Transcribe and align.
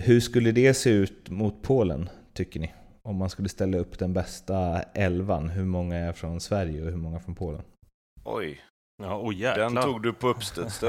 Hur 0.00 0.20
skulle 0.20 0.52
det 0.52 0.74
se 0.74 0.90
ut 0.90 1.30
mot 1.30 1.62
Polen, 1.62 2.08
tycker 2.34 2.60
ni? 2.60 2.72
Om 3.02 3.16
man 3.16 3.30
skulle 3.30 3.48
ställa 3.48 3.78
upp 3.78 3.98
den 3.98 4.12
bästa 4.12 4.82
elvan, 4.82 5.48
hur 5.48 5.64
många 5.64 5.96
är 5.96 6.12
från 6.12 6.40
Sverige 6.40 6.82
och 6.82 6.90
hur 6.90 6.96
många 6.96 7.20
från 7.20 7.34
Polen? 7.34 7.62
Oj, 8.24 8.60
Ja, 9.02 9.16
oh, 9.18 9.34
jäklar. 9.34 9.70
den 9.70 9.82
tog 9.82 10.02
du 10.02 10.12
på 10.12 10.28
uppstuds 10.28 10.80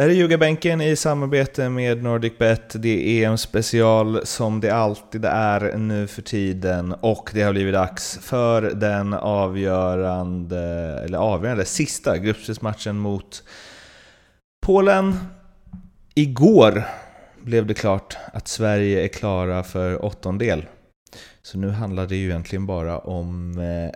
Det 0.00 0.04
här 0.04 0.10
är 0.10 0.14
Ljugarbänken 0.14 0.80
i 0.80 0.96
samarbete 0.96 1.68
med 1.68 2.02
NordicBet. 2.02 2.82
Det 2.82 3.24
är 3.24 3.28
en 3.28 3.38
special 3.38 4.26
som 4.26 4.60
det 4.60 4.70
alltid 4.70 5.24
är 5.24 5.76
nu 5.76 6.06
för 6.06 6.22
tiden 6.22 6.92
och 7.00 7.30
det 7.34 7.42
har 7.42 7.52
blivit 7.52 7.74
dags 7.74 8.18
för 8.22 8.62
den 8.62 9.14
avgörande, 9.14 10.58
eller 11.04 11.18
avgörande, 11.18 11.64
sista 11.64 12.18
gruppspelsmatchen 12.18 12.98
mot 12.98 13.42
Polen. 14.66 15.16
Igår 16.14 16.82
blev 17.42 17.66
det 17.66 17.74
klart 17.74 18.16
att 18.32 18.48
Sverige 18.48 19.04
är 19.04 19.08
klara 19.08 19.62
för 19.62 20.04
åttondel. 20.04 20.66
Så 21.42 21.58
nu 21.58 21.70
handlar 21.70 22.06
det 22.06 22.16
ju 22.16 22.28
egentligen 22.28 22.66
bara 22.66 22.98
om 22.98 23.58
eh, 23.58 23.90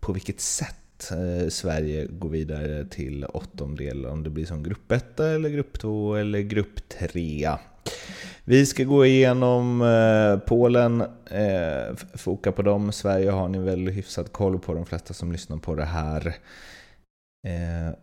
på 0.00 0.12
vilket 0.12 0.40
sätt 0.40 0.83
eh, 1.10 1.48
Sverige 1.48 2.06
går 2.06 2.28
vidare 2.28 2.84
till 2.84 3.24
åttondel, 3.24 4.06
om 4.06 4.22
det 4.22 4.30
blir 4.30 4.46
som 4.46 4.62
grupp 4.62 4.92
1 4.92 5.20
eller 5.20 5.48
grupp 5.48 5.78
2 5.78 6.14
eller 6.14 6.40
grupp 6.40 6.88
3. 6.88 7.48
Vi 8.44 8.66
ska 8.66 8.84
gå 8.84 9.06
igenom 9.06 9.82
eh, 9.82 10.48
Polen, 10.48 11.00
eh, 11.30 11.96
foka 12.14 12.52
på 12.52 12.62
dem. 12.62 12.92
Sverige 12.92 13.30
har 13.30 13.48
ni 13.48 13.58
väl 13.58 13.88
hyfsat 13.88 14.32
koll 14.32 14.58
på, 14.58 14.74
de 14.74 14.86
flesta 14.86 15.14
som 15.14 15.32
lyssnar 15.32 15.56
på 15.56 15.74
det 15.74 15.84
här. 15.84 16.26
Eh, 17.46 17.94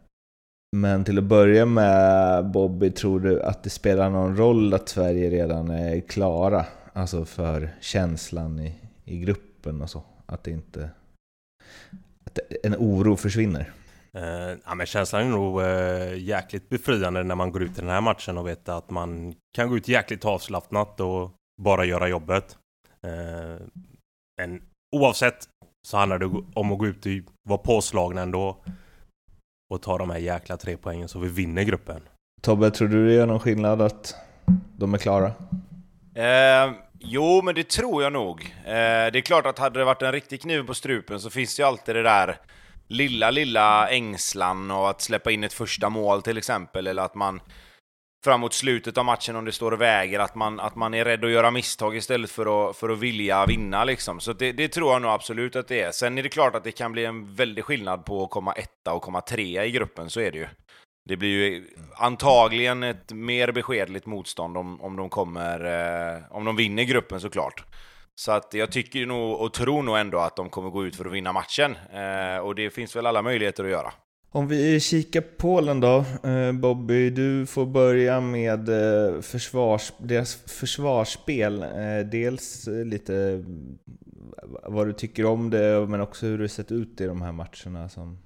men 0.78 1.03
till 1.03 1.17
att 1.17 1.23
börja 1.23 1.66
med, 1.66 2.45
Bobby, 2.52 2.92
tror 2.92 3.19
du 3.19 3.42
att 3.42 3.64
det 3.64 3.69
spelar 3.69 4.09
någon 4.09 4.38
roll 4.38 4.73
att 4.73 4.89
Sverige 4.89 5.30
redan 5.30 5.69
är 5.69 6.00
klara? 6.00 6.66
Alltså 6.94 7.25
för 7.25 7.69
känslan 7.81 8.59
i, 8.59 8.73
i 9.06 9.19
gruppen 9.19 9.81
och 9.81 9.89
så? 9.89 10.03
Att 10.25 10.44
det 10.44 10.52
inte... 10.52 10.89
Att 12.32 12.40
en 12.64 12.76
oro 12.76 13.16
försvinner? 13.16 13.72
Eh, 14.14 14.58
ja, 14.66 14.76
men 14.76 14.86
känslan 14.86 15.22
är 15.22 15.30
nog 15.30 15.62
eh, 15.62 16.18
jäkligt 16.18 16.70
befriande 16.70 17.24
när 17.24 17.36
man 17.36 17.52
går 17.52 17.64
ut 17.64 17.78
i 17.78 17.82
den 17.82 17.90
här 17.90 18.02
matchen 18.02 18.38
och 18.38 18.48
vet 18.48 18.70
att 18.70 18.90
man 18.90 19.36
kan 19.56 19.70
gå 19.70 19.78
ut 19.78 19.88
jäkligt 19.88 20.26
avslappnat 20.26 21.00
och 21.00 21.32
bara 21.62 21.86
göra 21.86 22.08
jobbet. 22.08 22.58
Eh, 23.08 23.66
men 24.38 24.62
oavsett 24.96 25.48
så 25.88 25.98
handlar 25.98 26.20
det 26.20 26.26
om 26.54 26.72
att 26.72 26.80
gå 26.80 26.88
ut 26.88 27.06
och 27.06 27.12
vara 27.50 27.58
påslagna 27.58 28.22
ändå 28.22 28.58
och 29.74 29.82
ta 29.82 29.98
de 29.98 30.09
här 30.09 30.18
jäkla 30.18 30.58
tre 30.58 30.78
poängen 30.78 31.08
så 31.08 31.20
vi 31.20 31.30
vinner 31.30 31.64
gruppen. 31.64 32.02
Tobbe, 32.42 32.72
tror 32.72 32.88
du 32.88 33.08
det 33.08 33.14
gör 33.14 33.26
någon 33.26 33.40
skillnad 33.40 33.82
att 33.82 34.16
de 34.78 34.94
är 34.94 34.98
klara? 34.98 35.28
Eh, 36.16 36.74
jo, 37.03 37.41
men 37.41 37.55
det 37.55 37.69
tror 37.69 38.03
jag 38.03 38.13
nog. 38.13 38.41
Eh, 38.66 39.11
det 39.11 39.17
är 39.17 39.21
klart 39.21 39.45
att 39.45 39.59
hade 39.59 39.80
det 39.80 39.85
varit 39.85 40.02
en 40.02 40.11
riktig 40.11 40.41
kniv 40.41 40.63
på 40.63 40.73
strupen 40.73 41.19
så 41.19 41.30
finns 41.30 41.55
det 41.55 41.61
ju 41.61 41.67
alltid 41.67 41.95
det 41.95 42.03
där 42.03 42.38
lilla, 42.88 43.31
lilla 43.31 43.89
ängslan 43.89 44.71
och 44.71 44.89
att 44.89 45.02
släppa 45.02 45.31
in 45.31 45.44
ett 45.44 45.53
första 45.53 45.89
mål 45.89 46.22
till 46.22 46.38
exempel, 46.38 46.88
eller 46.88 47.03
att 47.03 47.16
man 47.16 47.41
framåt 48.23 48.53
slutet 48.53 48.97
av 48.97 49.05
matchen 49.05 49.35
om 49.35 49.45
det 49.45 49.52
står 49.52 49.72
och 49.72 49.81
väger, 49.81 50.19
att 50.19 50.35
man, 50.35 50.59
att 50.59 50.75
man 50.75 50.94
är 50.94 51.05
rädd 51.05 51.25
att 51.25 51.31
göra 51.31 51.52
misstag 51.52 51.95
istället 51.95 52.31
för 52.31 52.69
att, 52.69 52.77
för 52.77 52.89
att 52.89 52.99
vilja 52.99 53.45
vinna 53.45 53.83
liksom. 53.83 54.19
Så 54.19 54.33
det, 54.33 54.52
det 54.52 54.67
tror 54.67 54.91
jag 54.91 55.01
nog 55.01 55.11
absolut 55.11 55.56
att 55.56 55.67
det 55.67 55.81
är. 55.81 55.91
Sen 55.91 56.17
är 56.17 56.23
det 56.23 56.29
klart 56.29 56.56
att 56.56 56.63
det 56.63 56.72
kan 56.72 56.91
bli 56.91 57.06
en 57.06 57.35
väldig 57.35 57.63
skillnad 57.63 58.06
på 58.06 58.23
att 58.23 58.29
komma 58.29 58.53
etta 58.53 58.94
och 58.94 59.01
komma 59.01 59.22
trea 59.22 59.66
i 59.66 59.72
gruppen, 59.72 60.09
så 60.09 60.19
är 60.19 60.31
det 60.31 60.38
ju. 60.38 60.47
Det 61.03 61.17
blir 61.17 61.29
ju 61.29 61.67
antagligen 61.95 62.84
ett 62.84 63.13
mer 63.13 63.51
beskedligt 63.51 64.06
motstånd 64.06 64.57
om, 64.57 64.81
om 64.81 64.95
de 64.95 65.09
kommer, 65.09 65.66
eh, 66.16 66.22
om 66.29 66.45
de 66.45 66.56
vinner 66.56 66.84
gruppen 66.84 67.19
såklart. 67.19 67.63
Så 68.16 68.31
att 68.31 68.53
jag 68.53 68.72
tycker 68.72 69.06
nog 69.06 69.41
och 69.41 69.53
tror 69.53 69.84
nog 69.84 69.97
ändå 69.97 70.19
att 70.19 70.35
de 70.35 70.50
kommer 70.50 70.69
gå 70.69 70.85
ut 70.85 70.95
för 70.95 71.06
att 71.06 71.11
vinna 71.11 71.34
matchen. 71.34 71.75
Eh, 71.94 72.38
och 72.38 72.56
det 72.56 72.69
finns 72.69 72.95
väl 72.95 73.06
alla 73.06 73.22
möjligheter 73.22 73.63
att 73.63 73.69
göra. 73.69 73.94
Om 74.34 74.47
vi 74.47 74.79
kikar 74.79 75.22
Polen 75.22 75.79
då, 75.79 76.06
eh, 76.23 76.51
Bobby, 76.51 77.09
du 77.09 77.45
får 77.45 77.66
börja 77.66 78.22
med 78.22 78.69
eh, 78.69 79.22
försvars, 79.22 79.94
deras 79.97 80.35
försvarsspel. 80.35 81.63
Eh, 81.63 82.00
dels 82.11 82.67
lite 82.67 83.44
vad 84.63 84.88
du 84.88 84.94
tycker 84.94 85.25
om 85.25 85.50
det, 85.50 85.88
men 85.88 86.01
också 86.01 86.25
hur 86.25 86.38
det 86.38 86.50
sett 86.50 86.72
ut 86.72 87.01
i 87.01 87.06
de 87.06 87.22
här 87.22 87.31
matcherna 87.31 87.90
som, 87.90 88.17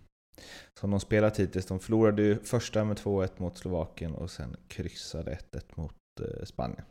som 0.80 0.92
de 0.92 1.00
spelat 1.00 1.40
hittills. 1.40 1.66
De 1.66 1.80
förlorade 1.80 2.22
ju 2.22 2.44
första 2.44 2.84
med 2.84 2.98
2-1 2.98 3.30
mot 3.38 3.58
Slovakien 3.58 4.16
och 4.16 4.32
sen 4.32 4.56
kryssade 4.68 5.38
1-1 5.52 5.62
mot 5.76 5.94
eh, 6.22 6.46
Spanien. 6.46 6.86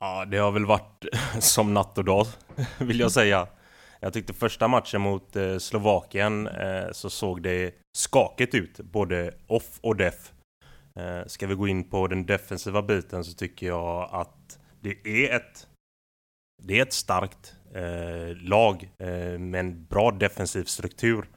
Ja, 0.00 0.24
det 0.24 0.38
har 0.38 0.52
väl 0.52 0.66
varit 0.66 1.04
som 1.40 1.74
natt 1.74 1.98
och 1.98 2.04
dag, 2.04 2.26
vill 2.78 3.00
jag 3.00 3.12
säga. 3.12 3.48
Jag 4.00 4.12
tyckte 4.12 4.32
första 4.32 4.68
matchen 4.68 5.00
mot 5.00 5.36
eh, 5.36 5.58
Slovakien 5.58 6.46
eh, 6.46 6.92
så 6.92 7.10
såg 7.10 7.42
det 7.42 7.74
skakigt 7.96 8.54
ut, 8.54 8.80
både 8.80 9.34
off 9.46 9.78
och 9.80 9.96
def. 9.96 10.32
Ska 11.26 11.46
vi 11.46 11.54
gå 11.54 11.68
in 11.68 11.84
på 11.84 12.06
den 12.06 12.26
defensiva 12.26 12.82
biten 12.82 13.24
så 13.24 13.32
tycker 13.32 13.66
jag 13.66 14.08
att 14.12 14.58
det 14.80 14.96
är 15.04 15.36
ett 15.36 15.66
det 16.62 16.78
är 16.78 16.82
ett 16.82 16.92
starkt 16.92 17.54
eh, 17.74 18.36
lag 18.36 18.90
eh, 18.98 19.38
med 19.38 19.60
en 19.60 19.84
bra 19.84 20.10
defensiv 20.10 20.64
struktur. 20.64 21.28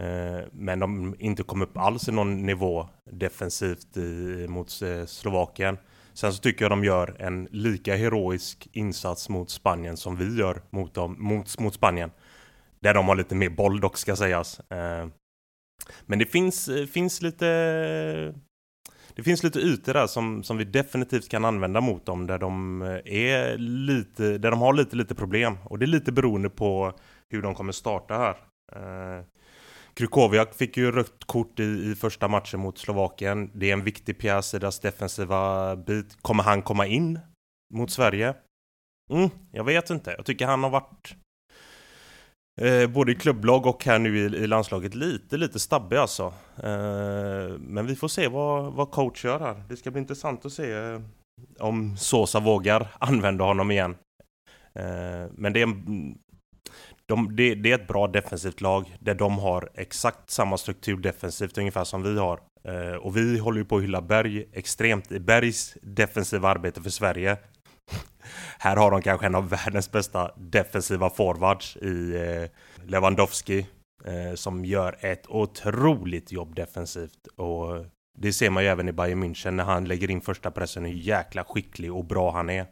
Eh, 0.00 0.44
men 0.52 0.78
de 0.78 1.16
inte 1.18 1.42
kom 1.42 1.62
upp 1.62 1.76
alls 1.76 2.08
i 2.08 2.12
någon 2.12 2.46
nivå 2.46 2.88
defensivt 3.10 3.96
i, 3.96 4.46
mot 4.48 4.82
eh, 4.82 5.04
Slovakien. 5.06 5.78
Sen 6.14 6.32
så 6.32 6.42
tycker 6.42 6.64
jag 6.64 6.72
de 6.72 6.84
gör 6.84 7.16
en 7.18 7.48
lika 7.50 7.96
heroisk 7.96 8.68
insats 8.72 9.28
mot 9.28 9.50
Spanien 9.50 9.96
som 9.96 10.16
vi 10.16 10.38
gör 10.38 10.62
mot, 10.70 10.94
dem, 10.94 11.16
mot, 11.18 11.58
mot 11.58 11.74
Spanien. 11.74 12.10
Där 12.80 12.94
de 12.94 13.08
har 13.08 13.16
lite 13.16 13.34
mer 13.34 13.50
boll 13.50 13.80
dock 13.80 13.96
ska 13.96 14.16
sägas. 14.16 14.60
Eh, 14.60 15.08
men 16.06 16.18
det 16.18 16.26
finns, 16.26 16.70
finns 16.92 17.22
lite... 17.22 18.34
Det 19.14 19.22
finns 19.22 19.42
lite 19.42 19.58
ytor 19.58 19.94
där 19.94 20.06
som, 20.06 20.42
som 20.42 20.56
vi 20.56 20.64
definitivt 20.64 21.28
kan 21.28 21.44
använda 21.44 21.80
mot 21.80 22.06
dem 22.06 22.26
där 22.26 22.38
de 22.38 22.82
är 23.04 23.58
lite, 23.58 24.38
där 24.38 24.50
de 24.50 24.60
har 24.60 24.72
lite, 24.72 24.96
lite 24.96 25.14
problem. 25.14 25.58
Och 25.64 25.78
det 25.78 25.84
är 25.84 25.86
lite 25.86 26.12
beroende 26.12 26.50
på 26.50 26.92
hur 27.30 27.42
de 27.42 27.54
kommer 27.54 27.72
starta 27.72 28.14
här. 28.18 28.36
Krukoviak 29.98 30.54
fick 30.54 30.76
ju 30.76 30.92
rött 30.92 31.24
kort 31.26 31.60
i, 31.60 31.62
i 31.62 31.94
första 31.94 32.28
matchen 32.28 32.60
mot 32.60 32.78
Slovakien. 32.78 33.50
Det 33.54 33.70
är 33.70 33.72
en 33.72 33.84
viktig 33.84 34.18
pjäs 34.18 34.54
i 34.54 34.58
deras 34.58 34.80
defensiva 34.80 35.76
bit. 35.76 36.22
Kommer 36.22 36.42
han 36.42 36.62
komma 36.62 36.86
in 36.86 37.20
mot 37.74 37.90
Sverige? 37.90 38.34
Mm, 39.10 39.30
jag 39.52 39.64
vet 39.64 39.90
inte. 39.90 40.14
Jag 40.16 40.26
tycker 40.26 40.46
han 40.46 40.62
har 40.62 40.70
varit 40.70 41.16
eh, 42.60 42.90
både 42.90 43.12
i 43.12 43.14
klubblag 43.14 43.66
och 43.66 43.84
här 43.84 43.98
nu 43.98 44.18
i, 44.18 44.22
i 44.22 44.46
landslaget 44.46 44.94
lite, 44.94 45.36
lite 45.36 45.58
stabbig 45.58 45.96
alltså. 45.96 46.24
Eh, 46.56 47.58
men 47.58 47.86
vi 47.86 47.96
får 47.96 48.08
se 48.08 48.28
vad, 48.28 48.72
vad 48.72 48.90
coach 48.90 49.24
gör 49.24 49.40
här. 49.40 49.62
Det 49.68 49.76
ska 49.76 49.90
bli 49.90 50.00
intressant 50.00 50.46
att 50.46 50.52
se 50.52 50.72
eh, 50.72 51.00
om 51.58 51.96
Sosa 51.96 52.40
vågar 52.40 52.88
använda 52.98 53.44
honom 53.44 53.70
igen. 53.70 53.96
Eh, 54.72 55.30
men 55.32 55.52
det 55.52 55.60
är 55.60 55.66
en 55.66 56.18
de, 57.08 57.36
det, 57.36 57.54
det, 57.54 57.70
är 57.70 57.74
ett 57.74 57.88
bra 57.88 58.06
defensivt 58.06 58.60
lag 58.60 58.96
där 59.00 59.14
de 59.14 59.38
har 59.38 59.70
exakt 59.74 60.30
samma 60.30 60.58
struktur 60.58 60.96
defensivt 60.96 61.58
ungefär 61.58 61.84
som 61.84 62.02
vi 62.02 62.18
har. 62.18 62.40
Eh, 62.64 62.94
och 62.94 63.16
vi 63.16 63.38
håller 63.38 63.58
ju 63.58 63.64
på 63.64 63.76
att 63.76 63.82
hylla 63.82 64.02
Berg 64.02 64.44
extremt 64.52 65.12
i 65.12 65.20
Bergs 65.20 65.76
defensiva 65.82 66.48
arbete 66.48 66.82
för 66.82 66.90
Sverige. 66.90 67.36
Här 68.58 68.76
har 68.76 68.90
de 68.90 69.02
kanske 69.02 69.26
en 69.26 69.34
av 69.34 69.48
världens 69.48 69.92
bästa 69.92 70.30
defensiva 70.36 71.10
forwards 71.10 71.76
i 71.76 72.14
eh, 72.14 72.50
Lewandowski 72.86 73.66
eh, 74.04 74.34
som 74.34 74.64
gör 74.64 74.96
ett 75.00 75.26
otroligt 75.28 76.32
jobb 76.32 76.54
defensivt. 76.54 77.26
Och 77.36 77.86
det 78.18 78.32
ser 78.32 78.50
man 78.50 78.62
ju 78.62 78.68
även 78.68 78.88
i 78.88 78.92
Bayern 78.92 79.24
München 79.24 79.50
när 79.50 79.64
han 79.64 79.84
lägger 79.84 80.10
in 80.10 80.20
första 80.20 80.50
pressen 80.50 80.84
hur 80.84 80.92
jäkla 80.92 81.44
skicklig 81.44 81.92
och 81.92 82.04
bra 82.04 82.30
han 82.30 82.50
är. 82.50 82.66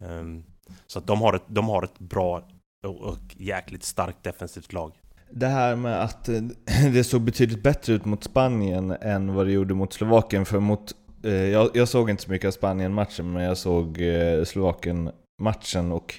Um, 0.00 0.44
så 0.86 0.98
att 0.98 1.06
de 1.06 1.20
har 1.20 1.34
ett, 1.34 1.44
de 1.46 1.68
har 1.68 1.82
ett 1.82 1.98
bra 1.98 2.48
och 2.86 3.36
jäkligt 3.36 3.82
starkt 3.82 4.22
defensivt 4.22 4.72
lag. 4.72 4.92
Det 5.30 5.46
här 5.46 5.76
med 5.76 6.02
att 6.02 6.28
eh, 6.28 6.42
det 6.92 7.04
såg 7.04 7.20
betydligt 7.20 7.62
bättre 7.62 7.92
ut 7.92 8.04
mot 8.04 8.24
Spanien 8.24 8.90
än 8.90 9.34
vad 9.34 9.46
det 9.46 9.52
gjorde 9.52 9.74
mot 9.74 9.92
Slovakien. 9.92 10.46
För 10.46 10.60
mot, 10.60 10.94
eh, 11.24 11.32
jag, 11.32 11.70
jag, 11.74 11.88
såg 11.88 12.10
inte 12.10 12.22
så 12.22 12.30
mycket 12.30 12.48
av 12.48 12.52
Spanien-matchen, 12.52 13.32
men 13.32 13.42
jag 13.42 13.58
såg 13.58 14.00
eh, 14.00 14.44
Slovakien-matchen 14.44 15.92
och 15.92 16.14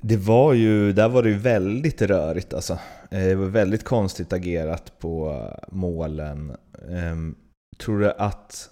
det 0.00 0.16
var 0.16 0.52
ju, 0.52 0.92
där 0.92 1.08
var 1.08 1.22
det 1.22 1.28
ju 1.28 1.38
väldigt 1.38 2.02
rörigt 2.02 2.54
alltså. 2.54 2.72
Eh, 3.10 3.20
det 3.20 3.34
var 3.34 3.46
väldigt 3.46 3.84
konstigt 3.84 4.32
agerat 4.32 4.98
på 4.98 5.42
målen. 5.68 6.56
Ehm, 6.90 7.34
tror 7.78 8.00
du 8.00 8.12
att, 8.12 8.70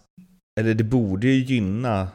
eller 0.60 0.74
det 0.74 0.84
borde 0.84 1.26
ju 1.26 1.44
gynna 1.44 2.08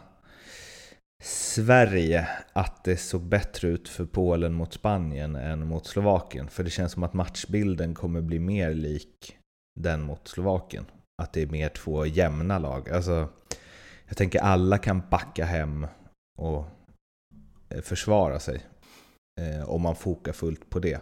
Sverige 1.23 2.27
att 2.53 2.83
det 2.83 2.97
såg 2.97 3.21
bättre 3.21 3.67
ut 3.67 3.89
för 3.89 4.05
Polen 4.05 4.53
mot 4.53 4.73
Spanien 4.73 5.35
än 5.35 5.67
mot 5.67 5.85
Slovakien. 5.85 6.47
För 6.47 6.63
det 6.63 6.69
känns 6.69 6.91
som 6.91 7.03
att 7.03 7.13
matchbilden 7.13 7.93
kommer 7.93 8.21
bli 8.21 8.39
mer 8.39 8.73
lik 8.73 9.37
den 9.79 10.01
mot 10.01 10.27
Slovakien. 10.27 10.85
Att 11.21 11.33
det 11.33 11.41
är 11.41 11.47
mer 11.47 11.69
två 11.69 12.05
jämna 12.05 12.59
lag. 12.59 12.89
Alltså, 12.89 13.29
jag 14.07 14.17
tänker 14.17 14.39
alla 14.39 14.77
kan 14.77 15.01
backa 15.09 15.45
hem 15.45 15.87
och 16.37 16.65
eh, 17.69 17.81
försvara 17.81 18.39
sig. 18.39 18.65
Eh, 19.41 19.69
om 19.69 19.81
man 19.81 19.95
fokar 19.95 20.33
fullt 20.33 20.69
på 20.69 20.79
det. 20.79 21.01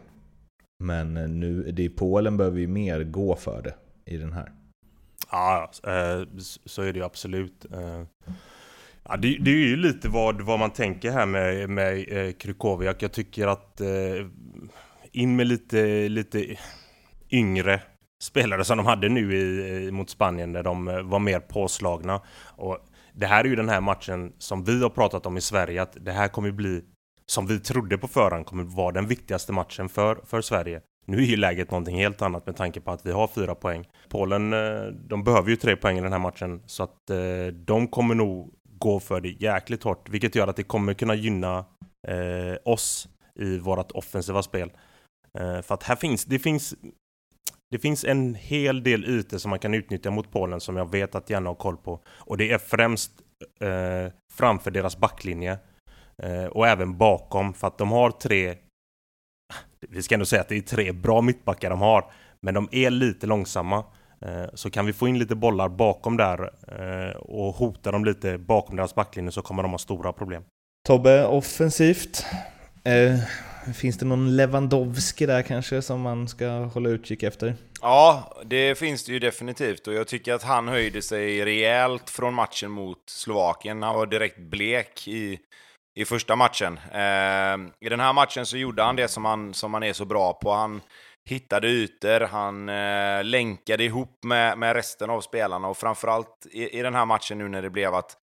Men 0.83 1.17
eh, 1.17 1.29
nu, 1.29 1.71
det 1.71 1.83
i 1.83 1.89
Polen 1.89 2.37
behöver 2.37 2.59
ju 2.59 2.67
mer 2.67 3.03
gå 3.03 3.35
för 3.35 3.61
det 3.61 3.75
i 4.05 4.17
den 4.17 4.33
här. 4.33 4.51
Ja, 5.31 5.71
eh, 5.83 6.27
så 6.65 6.81
är 6.81 6.93
det 6.93 6.99
ju 6.99 7.05
absolut. 7.05 7.65
Ja, 9.03 9.17
det, 9.17 9.37
det, 9.41 9.51
är 9.51 9.55
ju 9.55 9.75
lite 9.75 10.09
vad, 10.09 10.41
vad 10.41 10.59
man 10.59 10.71
tänker 10.71 11.11
här 11.11 11.25
med, 11.25 11.69
med 11.69 12.05
eh, 12.09 12.31
Krukoviak. 12.31 13.03
Jag 13.03 13.11
tycker 13.11 13.47
att 13.47 13.81
eh, 13.81 13.87
in 15.11 15.35
med 15.35 15.47
lite, 15.47 16.09
lite 16.09 16.55
yngre 17.31 17.81
spelare 18.21 18.63
som 18.63 18.77
de 18.77 18.85
hade 18.85 19.09
nu 19.09 19.35
i, 19.35 19.85
eh, 19.87 19.91
mot 19.91 20.09
Spanien 20.09 20.53
där 20.53 20.63
de 20.63 20.87
eh, 20.87 21.01
var 21.01 21.19
mer 21.19 21.39
påslagna. 21.39 22.21
Och 22.45 22.77
det 23.13 23.25
här 23.25 23.43
är 23.43 23.49
ju 23.49 23.55
den 23.55 23.69
här 23.69 23.81
matchen 23.81 24.33
som 24.37 24.63
vi 24.63 24.81
har 24.81 24.89
pratat 24.89 25.25
om 25.25 25.37
i 25.37 25.41
Sverige 25.41 25.81
att 25.81 25.97
det 26.01 26.11
här 26.11 26.27
kommer 26.27 26.51
bli 26.51 26.81
som 27.25 27.47
vi 27.47 27.59
trodde 27.59 27.97
på 27.97 28.07
förhand 28.07 28.45
kommer 28.45 28.63
vara 28.63 28.91
den 28.91 29.07
viktigaste 29.07 29.53
matchen 29.53 29.89
för, 29.89 30.19
för 30.25 30.41
Sverige. 30.41 30.81
Nu 31.05 31.17
är 31.17 31.21
ju 31.21 31.35
läget 31.35 31.71
någonting 31.71 31.97
helt 31.97 32.21
annat 32.21 32.45
med 32.45 32.55
tanke 32.55 32.81
på 32.81 32.91
att 32.91 33.05
vi 33.05 33.11
har 33.11 33.27
fyra 33.27 33.55
poäng. 33.55 33.87
Polen, 34.09 34.49
de 35.07 35.23
behöver 35.23 35.49
ju 35.49 35.55
tre 35.55 35.75
poäng 35.75 35.97
i 35.97 36.01
den 36.01 36.11
här 36.11 36.19
matchen 36.19 36.61
så 36.65 36.83
att 36.83 36.97
de 37.65 37.87
kommer 37.87 38.15
nog 38.15 38.53
gå 38.79 38.99
för 38.99 39.21
det 39.21 39.29
jäkligt 39.29 39.83
hårt, 39.83 40.09
vilket 40.09 40.35
gör 40.35 40.47
att 40.47 40.55
det 40.55 40.63
kommer 40.63 40.93
kunna 40.93 41.15
gynna 41.15 41.65
eh, 42.07 42.57
oss 42.65 43.09
i 43.39 43.57
vårt 43.57 43.91
offensiva 43.91 44.43
spel. 44.43 44.71
Eh, 45.39 45.61
för 45.61 45.73
att 45.73 45.83
här 45.83 45.95
finns, 45.95 46.25
det 46.25 46.39
finns 46.39 46.75
det 47.71 47.79
finns 47.79 48.03
en 48.03 48.35
hel 48.35 48.83
del 48.83 49.05
ytor 49.05 49.37
som 49.37 49.49
man 49.49 49.59
kan 49.59 49.73
utnyttja 49.73 50.11
mot 50.11 50.31
Polen 50.31 50.59
som 50.59 50.77
jag 50.77 50.91
vet 50.91 51.15
att 51.15 51.29
Janne 51.29 51.49
har 51.49 51.55
koll 51.55 51.77
på. 51.77 51.99
Och 52.07 52.37
det 52.37 52.51
är 52.51 52.57
främst 52.57 53.11
eh, 53.59 54.13
framför 54.33 54.71
deras 54.71 54.97
backlinje. 54.97 55.59
Eh, 56.23 56.45
och 56.45 56.67
även 56.67 56.97
bakom 56.97 57.53
för 57.53 57.67
att 57.67 57.77
de 57.77 57.91
har 57.91 58.11
tre 58.11 58.57
vi 59.89 60.01
ska 60.01 60.15
ändå 60.15 60.25
säga 60.25 60.41
att 60.41 60.49
det 60.49 60.57
är 60.57 60.61
tre 60.61 60.91
bra 60.91 61.21
mittbackar 61.21 61.69
de 61.69 61.81
har, 61.81 62.11
men 62.41 62.53
de 62.53 62.69
är 62.71 62.89
lite 62.89 63.27
långsamma. 63.27 63.83
Eh, 64.21 64.49
så 64.53 64.69
kan 64.69 64.85
vi 64.85 64.93
få 64.93 65.07
in 65.07 65.19
lite 65.19 65.35
bollar 65.35 65.69
bakom 65.69 66.17
där 66.17 66.49
eh, 66.67 67.15
och 67.15 67.55
hota 67.55 67.91
dem 67.91 68.05
lite 68.05 68.37
bakom 68.37 68.75
deras 68.75 68.95
backlinje 68.95 69.31
så 69.31 69.41
kommer 69.41 69.63
de 69.63 69.71
ha 69.71 69.77
stora 69.77 70.13
problem. 70.13 70.43
Tobbe, 70.87 71.25
offensivt. 71.25 72.25
Eh, 72.83 73.19
finns 73.73 73.97
det 73.97 74.05
någon 74.05 74.35
Lewandowski 74.35 75.25
där 75.25 75.41
kanske 75.41 75.81
som 75.81 76.01
man 76.01 76.27
ska 76.27 76.49
hålla 76.49 76.89
utkik 76.89 77.23
efter? 77.23 77.55
Ja, 77.81 78.33
det 78.45 78.77
finns 78.77 79.05
det 79.05 79.11
ju 79.11 79.19
definitivt 79.19 79.87
och 79.87 79.93
jag 79.93 80.07
tycker 80.07 80.33
att 80.33 80.43
han 80.43 80.67
höjde 80.67 81.01
sig 81.01 81.45
rejält 81.45 82.09
från 82.09 82.33
matchen 82.33 82.71
mot 82.71 82.97
Slovakien. 83.09 83.83
Han 83.83 83.95
var 83.95 84.05
direkt 84.05 84.39
blek 84.39 85.07
i 85.07 85.39
i 85.95 86.05
första 86.05 86.35
matchen. 86.35 86.79
Eh, 86.91 87.85
I 87.85 87.89
den 87.89 87.99
här 87.99 88.13
matchen 88.13 88.45
så 88.45 88.57
gjorde 88.57 88.83
han 88.83 88.95
det 88.95 89.07
som 89.07 89.25
han, 89.25 89.53
som 89.53 89.73
han 89.73 89.83
är 89.83 89.93
så 89.93 90.05
bra 90.05 90.33
på. 90.33 90.51
Han 90.51 90.81
hittade 91.25 91.67
ytor, 91.67 92.19
han 92.19 92.69
eh, 92.69 93.23
länkade 93.23 93.83
ihop 93.83 94.23
med, 94.23 94.57
med 94.57 94.73
resten 94.73 95.09
av 95.09 95.21
spelarna 95.21 95.67
och 95.67 95.77
framförallt 95.77 96.47
i, 96.51 96.79
i 96.79 96.81
den 96.81 96.95
här 96.95 97.05
matchen 97.05 97.37
nu 97.37 97.47
när 97.47 97.61
det 97.61 97.69
blev 97.69 97.95
att 97.95 98.17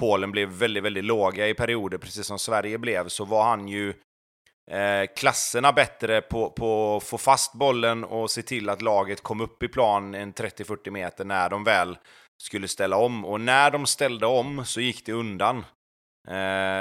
Polen 0.00 0.30
blev 0.30 0.48
väldigt, 0.48 0.82
väldigt 0.82 1.04
låga 1.04 1.48
i 1.48 1.54
perioder, 1.54 1.98
precis 1.98 2.26
som 2.26 2.38
Sverige 2.38 2.78
blev, 2.78 3.08
så 3.08 3.24
var 3.24 3.44
han 3.44 3.68
ju 3.68 3.94
eh, 4.70 5.06
klasserna 5.16 5.72
bättre 5.72 6.20
på, 6.20 6.50
på 6.50 6.96
att 6.96 7.02
få 7.02 7.18
fast 7.18 7.52
bollen 7.52 8.04
och 8.04 8.30
se 8.30 8.42
till 8.42 8.68
att 8.68 8.82
laget 8.82 9.20
kom 9.20 9.40
upp 9.40 9.62
i 9.62 9.68
plan 9.68 10.14
en 10.14 10.32
30-40 10.32 10.90
meter 10.90 11.24
när 11.24 11.50
de 11.50 11.64
väl 11.64 11.98
skulle 12.42 12.68
ställa 12.68 12.96
om. 12.96 13.24
Och 13.24 13.40
när 13.40 13.70
de 13.70 13.86
ställde 13.86 14.26
om 14.26 14.64
så 14.64 14.80
gick 14.80 15.06
det 15.06 15.12
undan. 15.12 15.64
Eh, 16.28 16.36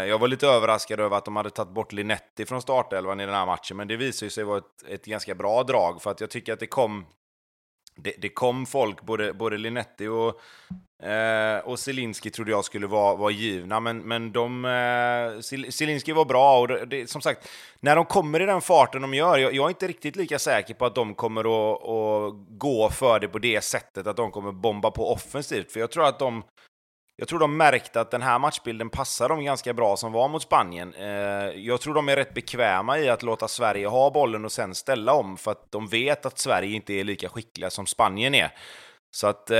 jag 0.09 0.19
var 0.19 0.27
lite 0.27 0.47
överraskad 0.47 0.99
över 0.99 1.17
att 1.17 1.25
de 1.25 1.35
hade 1.35 1.49
tagit 1.49 1.73
bort 1.73 1.91
Linetti 1.91 2.45
från 2.45 2.61
startelvan 2.61 3.19
i 3.19 3.25
den 3.25 3.35
här 3.35 3.45
matchen, 3.45 3.77
men 3.77 3.88
det 3.88 3.97
visade 3.97 4.31
sig 4.31 4.43
vara 4.43 4.57
ett, 4.57 4.83
ett 4.89 5.05
ganska 5.05 5.35
bra 5.35 5.63
drag, 5.63 6.01
för 6.01 6.11
att 6.11 6.21
jag 6.21 6.29
tycker 6.29 6.53
att 6.53 6.59
det 6.59 6.67
kom 6.67 7.05
det, 7.95 8.13
det 8.17 8.29
kom 8.29 8.65
folk, 8.65 9.01
både, 9.01 9.33
både 9.33 9.57
Linetti 9.57 10.07
och, 10.07 10.41
eh, 11.07 11.59
och 11.59 11.79
Zelinski 11.79 12.29
trodde 12.29 12.51
jag 12.51 12.65
skulle 12.65 12.88
vara, 12.88 13.15
vara 13.15 13.31
givna, 13.31 13.79
men, 13.79 13.97
men 13.97 14.31
de, 14.31 14.65
eh, 14.65 15.41
Zelinski 15.71 16.11
var 16.11 16.25
bra 16.25 16.59
och 16.59 16.67
det, 16.67 16.85
det, 16.85 17.09
som 17.09 17.21
sagt, 17.21 17.49
när 17.79 17.95
de 17.95 18.05
kommer 18.05 18.39
i 18.39 18.45
den 18.45 18.61
farten 18.61 19.01
de 19.01 19.13
gör, 19.13 19.37
jag, 19.37 19.53
jag 19.53 19.65
är 19.65 19.69
inte 19.69 19.87
riktigt 19.87 20.15
lika 20.15 20.39
säker 20.39 20.73
på 20.73 20.85
att 20.85 20.95
de 20.95 21.15
kommer 21.15 21.41
att, 21.41 21.83
att 21.83 22.33
gå 22.49 22.89
för 22.89 23.19
det 23.19 23.27
på 23.27 23.39
det 23.39 23.63
sättet, 23.63 24.07
att 24.07 24.17
de 24.17 24.31
kommer 24.31 24.51
bomba 24.51 24.91
på 24.91 25.13
offensivt, 25.13 25.71
för 25.71 25.79
jag 25.79 25.91
tror 25.91 26.05
att 26.05 26.19
de 26.19 26.44
jag 27.21 27.27
tror 27.27 27.39
de 27.39 27.57
märkte 27.57 28.01
att 28.01 28.12
den 28.12 28.21
här 28.21 28.39
matchbilden 28.39 28.89
passar 28.89 29.29
dem 29.29 29.44
ganska 29.44 29.73
bra 29.73 29.97
som 29.97 30.12
var 30.12 30.27
mot 30.27 30.41
Spanien. 30.41 30.94
Eh, 30.94 31.06
jag 31.56 31.81
tror 31.81 31.94
de 31.94 32.09
är 32.09 32.15
rätt 32.15 32.33
bekväma 32.33 33.00
i 33.00 33.09
att 33.09 33.23
låta 33.23 33.47
Sverige 33.47 33.88
ha 33.88 34.12
bollen 34.12 34.45
och 34.45 34.51
sen 34.51 34.75
ställa 34.75 35.13
om, 35.13 35.38
för 35.38 35.51
att 35.51 35.71
de 35.71 35.88
vet 35.88 36.25
att 36.25 36.39
Sverige 36.39 36.75
inte 36.75 36.94
är 36.94 37.03
lika 37.03 37.29
skickliga 37.29 37.69
som 37.69 37.85
Spanien 37.85 38.35
är. 38.35 38.51
Så 39.12 39.27
att 39.27 39.44
ja, 39.50 39.56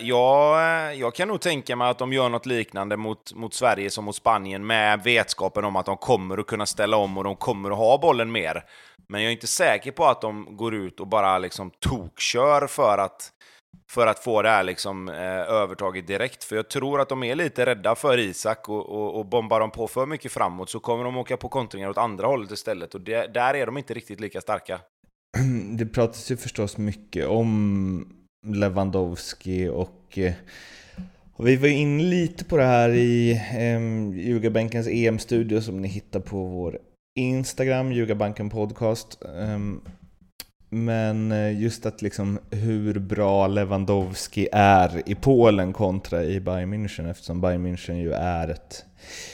jag, 0.00 0.60
eh, 0.60 1.00
jag 1.00 1.14
kan 1.14 1.28
nog 1.28 1.40
tänka 1.40 1.76
mig 1.76 1.90
att 1.90 1.98
de 1.98 2.12
gör 2.12 2.28
något 2.28 2.46
liknande 2.46 2.96
mot, 2.96 3.34
mot 3.34 3.54
Sverige 3.54 3.90
som 3.90 4.04
mot 4.04 4.16
Spanien 4.16 4.66
med 4.66 5.02
vetskapen 5.02 5.64
om 5.64 5.76
att 5.76 5.86
de 5.86 5.96
kommer 5.96 6.38
att 6.38 6.46
kunna 6.46 6.66
ställa 6.66 6.96
om 6.96 7.18
och 7.18 7.24
de 7.24 7.36
kommer 7.36 7.70
att 7.70 7.78
ha 7.78 7.98
bollen 7.98 8.32
mer. 8.32 8.64
Men 9.08 9.22
jag 9.22 9.28
är 9.28 9.32
inte 9.32 9.46
säker 9.46 9.92
på 9.92 10.04
att 10.04 10.20
de 10.20 10.56
går 10.56 10.74
ut 10.74 11.00
och 11.00 11.06
bara 11.06 11.38
liksom 11.38 11.70
tokkör 11.70 12.66
för 12.66 12.98
att 12.98 13.32
för 13.90 14.06
att 14.06 14.18
få 14.18 14.42
det 14.42 14.48
här 14.48 14.64
liksom, 14.64 15.08
eh, 15.08 15.40
övertaget 15.40 16.06
direkt. 16.06 16.44
För 16.44 16.56
jag 16.56 16.68
tror 16.68 17.00
att 17.00 17.08
de 17.08 17.22
är 17.22 17.34
lite 17.34 17.66
rädda 17.66 17.94
för 17.94 18.18
Isak 18.18 18.68
och, 18.68 18.88
och, 18.88 19.18
och 19.18 19.26
bombar 19.26 19.60
de 19.60 19.70
på 19.70 19.88
för 19.88 20.06
mycket 20.06 20.32
framåt 20.32 20.70
så 20.70 20.80
kommer 20.80 21.04
de 21.04 21.16
åka 21.16 21.36
på 21.36 21.48
kontringar 21.48 21.88
åt 21.88 21.98
andra 21.98 22.26
hållet 22.26 22.50
istället 22.50 22.94
och 22.94 23.00
det, 23.00 23.34
där 23.34 23.54
är 23.54 23.66
de 23.66 23.78
inte 23.78 23.94
riktigt 23.94 24.20
lika 24.20 24.40
starka. 24.40 24.80
Det 25.78 25.86
pratas 25.86 26.30
ju 26.30 26.36
förstås 26.36 26.78
mycket 26.78 27.26
om 27.26 28.06
Lewandowski 28.46 29.68
och 29.68 30.18
eh, 30.18 30.32
och 31.34 31.48
vi 31.48 31.56
var 31.56 31.68
in 31.68 32.10
lite 32.10 32.44
på 32.44 32.56
det 32.56 32.64
här 32.64 32.90
i 32.90 33.32
eh, 33.32 33.80
Ljugarbänkens 34.26 34.88
EM-studio 34.88 35.60
som 35.60 35.82
ni 35.82 35.88
hittar 35.88 36.20
på 36.20 36.44
vår 36.44 36.78
Instagram, 37.18 37.92
Ljugarbanken 37.92 38.50
Podcast. 38.50 39.18
Um, 39.20 39.80
men 40.74 41.32
eh, 41.32 41.60
just 41.60 41.86
att 41.86 42.02
liksom 42.02 42.38
hur 42.50 42.98
bra 42.98 43.46
Lewandowski 43.46 44.48
är 44.52 45.08
i 45.08 45.14
Polen 45.14 45.72
kontra 45.72 46.24
i 46.24 46.40
Bayern 46.40 46.74
München 46.74 47.10
eftersom 47.10 47.40
Bayern 47.40 47.66
München 47.66 47.94
ju 47.94 48.12
är 48.12 48.48
ett 48.48 48.84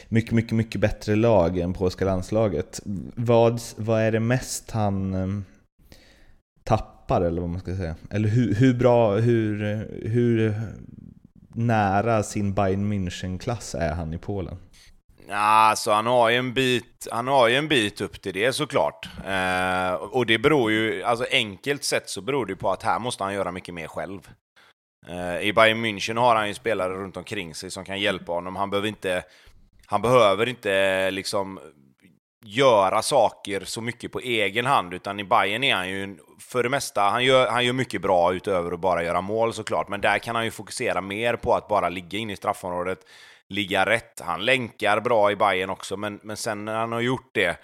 mycket, 0.09 0.33
mycket, 0.33 0.53
mycket 0.53 0.81
bättre 0.81 1.17
lag 1.17 1.59
än 1.59 1.73
polska 1.73 2.05
landslaget. 2.05 2.81
Vad, 3.15 3.61
vad 3.77 4.01
är 4.01 4.13
det 4.13 4.21
mest 4.21 4.71
han 4.71 5.15
eh, 5.15 5.29
tappar 6.65 7.23
eller 7.23 7.41
vad 7.41 7.51
man 7.51 7.61
ska 7.61 7.77
säga? 7.77 7.95
Eller 8.11 8.29
hur, 8.29 8.55
hur 8.55 8.75
bra, 8.75 9.17
hur, 9.17 9.59
hur 10.09 10.55
nära 11.55 12.23
sin 12.23 12.55
Bayern 12.55 12.93
München-klass 12.93 13.75
är 13.75 13.93
han 13.93 14.15
i 14.15 14.19
Polen? 14.19 14.57
Alltså 15.31 15.91
han 15.91 16.07
har 16.07 16.29
ju 16.29 16.37
en 16.37 16.55
bit, 16.55 17.09
han 17.11 17.29
har 17.29 17.49
ju 17.49 17.57
en 17.57 17.69
bit 17.69 18.01
upp 18.01 18.23
till 18.23 18.35
det 18.35 18.53
såklart. 18.53 19.09
Eh, 19.27 19.95
och 19.95 20.27
det 20.27 20.39
beror 20.39 20.71
ju, 20.71 21.03
alltså 21.03 21.27
enkelt 21.31 21.85
sett 21.85 22.11
så 22.11 22.21
beror 22.21 22.47
det 22.47 22.57
på 22.57 22.71
att 22.71 22.83
här 22.83 22.99
måste 22.99 23.25
han 23.25 23.35
göra 23.35 23.53
mycket 23.53 23.75
mer 23.75 23.87
själv. 23.87 24.29
Eh, 25.09 25.41
I 25.41 25.53
Bayern 25.53 25.85
München 25.85 26.19
har 26.19 26.37
han 26.37 26.49
ju 26.49 26.55
spelare 26.55 26.95
runt 26.95 27.17
omkring 27.17 27.55
sig 27.55 27.71
som 27.71 27.85
kan 27.85 28.01
hjälpa 28.01 28.33
honom. 28.33 28.57
Han 28.57 28.71
behöver 28.71 28.89
inte, 28.89 29.25
han 29.87 30.03
behöver 30.03 30.49
inte 30.49 31.11
liksom 31.11 31.61
göra 32.45 33.03
saker 33.03 33.65
så 33.65 33.81
mycket 33.81 34.13
på 34.13 34.21
egen 34.21 34.67
hand, 34.67 34.95
utan 34.95 35.21
i 35.21 35.25
Bayern 35.25 35.65
är 35.65 35.75
han 35.75 35.89
ju 35.89 36.19
för 36.41 36.63
det 36.63 36.69
mesta, 36.69 37.01
han 37.01 37.25
gör, 37.25 37.49
han 37.51 37.65
gör 37.65 37.73
mycket 37.73 38.03
bra 38.03 38.35
utöver 38.35 38.73
att 38.73 38.81
bara 38.81 39.05
göra 39.05 39.21
mål 39.21 39.53
såklart, 39.53 39.89
men 39.89 40.01
där 40.01 40.19
kan 40.19 40.37
han 40.37 40.45
ju 40.45 40.51
fokusera 40.51 41.01
mer 41.01 41.37
på 41.37 41.55
att 41.55 41.69
bara 41.69 41.89
ligga 41.89 42.19
inne 42.19 42.33
i 42.33 42.37
straffområdet, 42.37 42.99
ligga 43.49 43.87
rätt. 43.87 44.21
Han 44.21 44.45
länkar 44.45 45.01
bra 45.01 45.31
i 45.31 45.37
Bayern 45.37 45.71
också, 45.71 45.97
men, 45.97 46.21
men 46.23 46.37
sen 46.37 46.65
när 46.65 46.75
han 46.75 46.93
har 46.93 47.01
gjort 47.01 47.31
det 47.35 47.59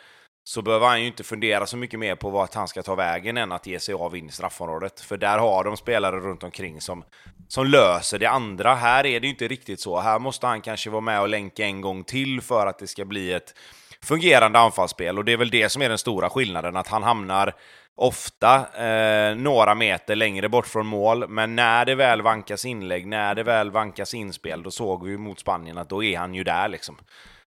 så 0.45 0.63
behöver 0.63 0.87
han 0.87 1.01
ju 1.01 1.07
inte 1.07 1.25
fundera 1.25 1.67
så 1.67 1.77
mycket 1.77 2.01
mer 2.01 2.15
på 2.15 2.31
vart 2.31 2.55
han 2.55 2.69
ska 2.69 2.83
ta 2.83 2.95
vägen 2.95 3.37
än 3.37 3.53
att 3.53 3.67
ge 3.67 3.81
sig 3.81 3.95
av 3.95 4.17
in 4.17 4.29
i 4.29 4.33
straffområdet. 4.33 5.01
För 5.01 5.17
där 5.17 5.39
har 5.39 5.65
de 5.65 5.77
spelare 5.77 6.17
runt 6.17 6.43
omkring 6.43 6.81
som, 6.81 7.05
som 7.49 7.67
löser 7.67 8.19
det 8.19 8.27
andra. 8.27 8.75
Här 8.75 9.07
är 9.07 9.21
det 9.21 9.27
ju 9.27 9.31
inte 9.33 9.49
riktigt 9.49 9.81
så. 9.81 10.01
Här 10.01 10.19
måste 10.19 10.47
han 10.47 10.61
kanske 10.61 10.91
vara 10.91 11.01
med 11.01 11.21
och 11.21 11.29
länka 11.29 11.65
en 11.65 11.81
gång 11.81 12.05
till 12.05 12.41
för 12.41 12.67
att 12.67 12.79
det 12.79 12.87
ska 12.87 13.05
bli 13.05 13.33
ett 13.33 13.55
fungerande 14.03 14.59
anfallsspel. 14.59 15.19
Och 15.19 15.25
det 15.25 15.33
är 15.33 15.37
väl 15.37 15.51
det 15.51 15.69
som 15.69 15.83
är 15.83 15.89
den 15.89 15.99
stora 15.99 16.31
skillnaden, 16.31 16.77
att 16.77 16.89
han 16.89 17.03
hamnar 17.03 17.55
ofta 17.97 18.67
eh, 18.87 19.37
några 19.37 19.75
meter 19.75 20.17
längre 20.17 20.49
bort 20.49 20.67
från 20.67 20.87
mål, 20.87 21.29
men 21.29 21.57
när 21.57 21.85
det 21.85 21.95
väl 21.95 22.23
vankas 22.23 22.65
inlägg, 22.65 23.07
när 23.07 23.35
det 23.35 23.43
väl 23.43 23.71
vankas 23.71 24.15
inspel, 24.15 24.63
då 24.63 24.71
såg 24.71 25.07
vi 25.07 25.19
mot 25.19 25.41
Spanien 25.41 25.79
att 25.79 25.89
då 25.89 26.05
är 26.05 26.19
han 26.19 26.35
ju 26.35 26.45
där 26.45 26.69
liksom. 26.69 26.97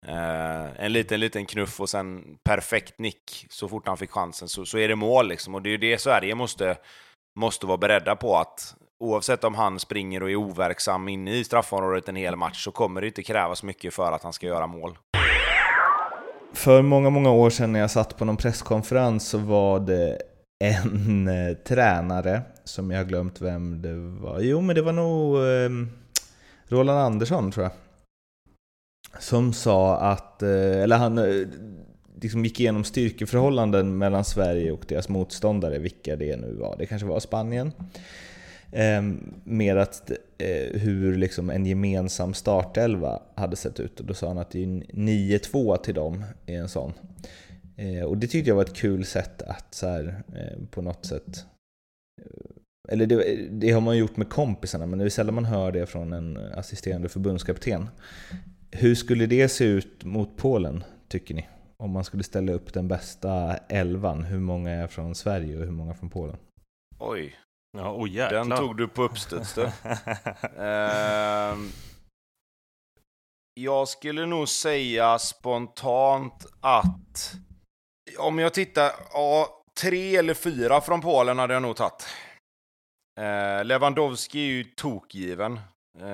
Eh, 0.07 0.85
en 0.85 0.93
liten, 0.93 1.21
liten 1.21 1.47
knuff 1.47 1.81
och 1.81 1.91
sen 1.91 2.39
perfekt 2.45 2.99
nick 2.99 3.47
så 3.51 3.69
fort 3.69 3.89
han 3.89 3.97
fick 3.97 4.11
chansen 4.11 4.49
så, 4.49 4.65
så 4.65 4.79
är 4.79 4.89
det 4.89 4.97
mål 4.97 5.29
liksom. 5.29 5.55
Och 5.55 5.63
det 5.63 5.69
är 5.69 5.71
ju 5.71 5.77
det 5.77 5.99
Sverige 5.99 6.35
måste, 6.35 6.77
måste 7.39 7.67
vara 7.67 7.79
beredda 7.79 8.17
på 8.17 8.37
att 8.37 8.75
oavsett 8.99 9.45
om 9.45 9.55
han 9.55 9.81
springer 9.81 10.23
och 10.23 10.31
är 10.31 10.37
overksam 10.37 11.09
inne 11.09 11.35
i 11.35 11.45
straffområdet 11.45 12.09
en 12.09 12.17
hel 12.17 12.37
match 12.37 12.65
så 12.65 12.73
kommer 12.73 13.01
det 13.01 13.07
inte 13.07 13.23
krävas 13.23 13.63
mycket 13.63 13.95
för 13.95 14.13
att 14.13 14.23
han 14.23 14.33
ska 14.33 14.47
göra 14.47 14.67
mål. 14.67 14.99
För 16.57 16.83
många, 16.83 17.11
många 17.11 17.31
år 17.31 17.51
sedan 17.51 17.73
när 17.73 17.81
jag 17.81 17.91
satt 17.91 18.17
på 18.17 18.25
någon 18.25 18.37
presskonferens 18.37 19.29
så 19.29 19.39
var 19.39 19.81
det 19.81 20.19
en 20.65 21.29
eh, 21.29 21.57
tränare 21.57 22.43
som 22.65 22.91
jag 22.91 22.99
har 22.99 23.05
glömt 23.05 23.41
vem 23.41 23.83
det 23.83 23.95
var. 23.95 24.41
Jo, 24.41 24.61
men 24.61 24.77
det 24.77 24.83
var 24.83 24.93
nog 24.93 25.37
eh, 25.37 25.89
Roland 26.69 26.99
Andersson 26.99 27.51
tror 27.51 27.65
jag. 27.65 27.73
Som 29.23 29.53
sa 29.53 29.97
att, 29.97 30.43
eh, 30.43 30.83
eller 30.83 30.97
han 30.97 31.19
eh, 31.19 31.49
liksom 32.21 32.45
gick 32.45 32.61
igenom 32.61 32.85
styrkeförhållanden 32.85 33.99
mellan 33.99 34.25
Sverige 34.25 34.73
och 34.73 34.85
deras 34.89 35.09
motståndare, 35.09 35.79
vilka 35.79 36.17
det 36.17 36.37
nu 36.37 36.55
var. 36.55 36.77
Det 36.79 36.87
kanske 36.87 37.07
var 37.07 37.21
Spanien. 37.21 37.73
Eh, 38.73 39.03
med 39.45 39.79
att 39.79 40.11
eh, 40.39 40.81
hur 40.81 41.17
liksom 41.17 41.51
en 41.51 41.67
gemensam 41.67 42.35
startelva 42.35 43.23
hade 43.35 43.57
sett 43.57 43.81
ut. 43.81 44.01
Och 44.01 44.07
då 44.07 44.15
sa 44.15 44.29
han 44.29 44.39
att 44.39 44.51
det 44.51 44.63
är 44.63 44.67
9-2 44.67 45.77
till 45.77 45.95
dem 45.95 46.25
i 46.47 46.55
en 46.55 46.69
sån. 46.69 46.93
Eh, 47.77 48.05
och 48.05 48.19
det 48.19 48.27
tyckte 48.27 48.51
jag 48.51 48.57
var 48.57 48.63
ett 48.63 48.77
kul 48.77 49.05
sätt 49.05 49.43
att 49.43 49.75
så 49.75 49.89
här, 49.89 50.23
eh, 50.35 50.67
på 50.71 50.83
något 50.83 51.07
sätt 51.07 51.47
eh, 52.23 52.93
eller 52.93 53.07
det, 53.07 53.49
det, 53.51 53.71
har 53.71 53.81
man 53.81 53.97
gjort 53.97 54.17
med 54.17 54.29
kompisarna, 54.29 54.87
men 54.87 54.99
det 54.99 55.05
är 55.05 55.09
sällan 55.09 55.35
man 55.35 55.45
hör 55.45 55.73
det 55.73 55.87
från 55.87 56.13
en 56.13 56.37
assisterande 56.37 57.09
förbundskapten. 57.09 57.89
Hur 58.71 58.95
skulle 58.95 59.27
det 59.27 59.49
se 59.49 59.65
ut 59.65 60.05
mot 60.05 60.37
Polen, 60.37 60.85
tycker 61.09 61.35
ni? 61.35 61.49
Om 61.77 61.91
man 61.91 62.05
skulle 62.05 62.23
ställa 62.23 62.53
upp 62.53 62.73
den 62.73 62.89
bästa 62.89 63.57
elvan, 63.57 64.25
hur 64.25 64.39
många 64.39 64.71
är 64.71 64.87
från 64.87 65.15
Sverige 65.15 65.59
och 65.59 65.65
hur 65.65 65.73
många 65.73 65.95
från 65.95 66.11
Polen? 66.11 66.37
Oj, 66.99 67.35
Ja, 67.79 67.93
oh, 67.93 68.09
den 68.09 68.51
tog 68.51 68.77
du 68.77 68.89
på 68.89 69.03
uppstuds 69.03 69.59
uh, 69.59 69.71
jag 73.61 73.89
skulle 73.89 74.27
nog 74.27 74.49
säga 74.49 75.19
spontant 75.19 76.47
att 76.61 77.35
om 78.19 78.39
jag 78.39 78.55
tittar, 78.55 78.93
ja, 79.13 79.63
tre 79.81 80.17
eller 80.17 80.35
fyra 80.35 80.81
från 80.81 81.01
Polen 81.01 81.39
hade 81.39 81.55
jag 81.55 81.63
nog 81.63 81.77
tagit. 81.77 82.07
Uh, 83.21 83.65
Lewandowski 83.65 84.41
är 84.41 84.53
ju 84.53 84.65
tokgiven. 84.65 85.61
Uh, 86.03 86.09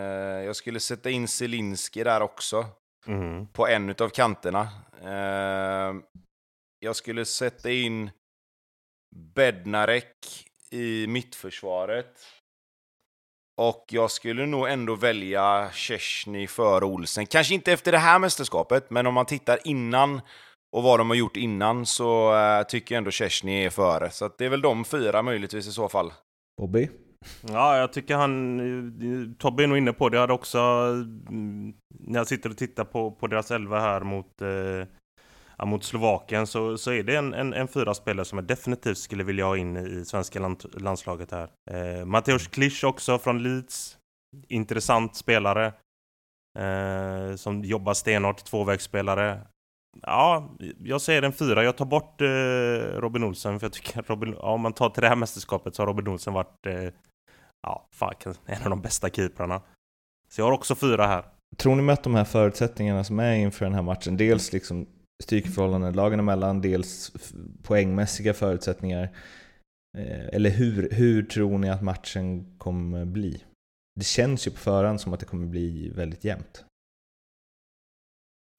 jag 0.45 0.57
skulle 0.57 0.81
sätta 0.81 1.11
in 1.11 1.29
Zelinski 1.29 2.05
där 2.05 2.21
också. 2.23 2.67
Mm. 3.07 3.47
På 3.47 3.69
en 3.69 3.91
av 3.91 4.09
kanterna. 4.09 4.69
Uh, 5.03 6.01
jag 6.79 6.97
skulle 6.97 7.25
sätta 7.25 7.71
in 7.71 8.11
Bednarek 9.17 10.47
i 10.73 11.07
mittförsvaret. 11.07 12.21
Och 13.61 13.85
jag 13.91 14.11
skulle 14.11 14.47
nog 14.47 14.69
ändå 14.69 14.95
välja 14.95 15.71
Chesney 15.73 16.47
före 16.47 16.85
Olsen. 16.85 17.27
Kanske 17.27 17.55
inte 17.55 17.73
efter 17.73 17.93
det 17.93 17.99
här 17.99 18.19
mästerskapet, 18.19 18.91
men 18.91 19.07
om 19.07 19.15
man 19.15 19.27
tittar 19.27 19.59
innan 19.65 20.21
och 20.77 20.83
vad 20.83 21.01
de 21.01 21.11
har 21.11 21.17
gjort 21.17 21.37
innan 21.37 21.87
så 21.87 22.35
uh, 22.35 22.63
tycker 22.63 22.95
jag 22.95 22.99
ändå 22.99 23.11
Chesney 23.11 23.65
är 23.65 23.71
före. 23.71 24.11
Så 24.11 24.31
det 24.39 24.45
är 24.45 24.49
väl 24.49 24.61
de 24.61 24.85
fyra 24.85 25.23
möjligtvis 25.23 25.67
i 25.67 25.73
så 25.73 25.89
fall. 25.89 26.13
Bobby? 26.61 26.89
Ja, 27.49 27.77
jag 27.77 27.93
tycker 27.93 28.15
han... 28.17 29.37
Tobbe 29.39 29.63
är 29.63 29.67
nog 29.67 29.79
inne 29.79 29.93
på 29.93 30.09
det. 30.09 30.17
Jag 30.17 30.21
hade 30.21 30.33
också... 30.33 30.59
Mm, 30.59 31.75
när 31.99 32.19
jag 32.19 32.27
sitter 32.27 32.51
och 32.51 32.57
tittar 32.57 32.85
på, 32.85 33.11
på 33.11 33.27
deras 33.27 33.51
elva 33.51 33.81
här 33.81 34.01
mot... 34.01 34.43
Eh, 34.43 34.89
ja, 35.63 35.67
mot 35.67 35.85
Slovakien 35.85 36.47
så, 36.47 36.79
så 36.79 36.93
är 36.93 37.03
det 37.03 37.17
en, 37.17 37.35
en, 37.35 37.55
en, 37.55 37.69
fyra 37.69 37.95
spelare 37.95 38.25
som 38.25 38.39
jag 38.39 38.47
definitivt 38.47 38.99
skulle 38.99 39.25
vilja 39.25 39.45
ha 39.45 39.57
in 39.57 39.77
i 39.77 40.05
svenska 40.05 40.41
land, 40.41 40.65
landslaget 40.75 41.31
här. 41.31 41.49
Eh, 41.71 42.05
Mateusz 42.05 42.49
Klisch 42.49 42.85
också 42.85 43.19
från 43.19 43.43
Leeds. 43.43 43.99
Intressant 44.49 45.17
spelare. 45.17 45.73
Eh, 46.59 47.37
som 47.37 47.65
jobbar 47.65 47.95
stenhårt, 47.95 48.45
tvåvägsspelare. 48.45 49.41
Ja, 50.03 50.57
jag 50.79 51.01
säger 51.01 51.23
en 51.23 51.33
fyra. 51.33 51.65
Jag 51.65 51.77
tar 51.77 51.85
bort 51.85 52.21
eh, 52.21 53.01
Robin 53.01 53.25
Olsen 53.25 53.61
för 53.61 53.67
jag 53.67 53.73
tycker 53.73 54.03
Robin, 54.03 54.35
ja, 54.39 54.51
om 54.53 54.61
man 54.61 54.73
tar 54.73 54.91
till 54.91 55.03
det 55.03 55.09
här 55.09 55.17
mästerskapet 55.17 55.75
så 55.75 55.83
har 55.83 55.87
Robin 55.87 56.09
Olsen 56.09 56.33
varit 56.33 56.67
eh, 56.67 56.89
ja, 57.63 57.89
fuck, 57.95 58.37
en 58.47 58.63
av 58.63 58.71
de 58.71 58.81
bästa 58.81 59.11
keeprarna. 59.11 59.63
Så 60.29 60.41
jag 60.41 60.47
har 60.47 60.53
också 60.53 60.75
fyra 60.75 61.07
här. 61.07 61.25
Tror 61.57 61.77
ni 61.77 61.83
med 61.83 61.93
att 61.93 62.03
de 62.03 62.15
här 62.15 62.25
förutsättningarna 62.25 63.05
som 63.05 63.21
är 63.21 63.35
inför 63.35 63.65
den 63.65 63.75
här 63.75 63.83
matchen, 63.83 64.17
dels 64.17 64.53
liksom 64.53 64.87
styrkeförhållanden 65.23 65.93
lagen 65.93 66.21
emellan, 66.21 66.61
dels 66.61 67.13
poängmässiga 67.63 68.35
förutsättningar. 68.35 69.03
Eh, 69.99 70.27
eller 70.27 70.51
hur, 70.51 70.91
hur 70.91 71.23
tror 71.23 71.59
ni 71.59 71.71
att 71.71 71.83
matchen 71.83 72.59
kommer 72.59 73.05
bli? 73.05 73.45
Det 74.01 74.05
känns 74.05 74.47
ju 74.47 74.51
på 74.51 74.59
förhand 74.59 75.01
som 75.01 75.13
att 75.13 75.21
det 75.21 75.27
kommer 75.27 75.47
bli 75.47 75.89
väldigt 75.89 76.25
jämnt. 76.25 76.65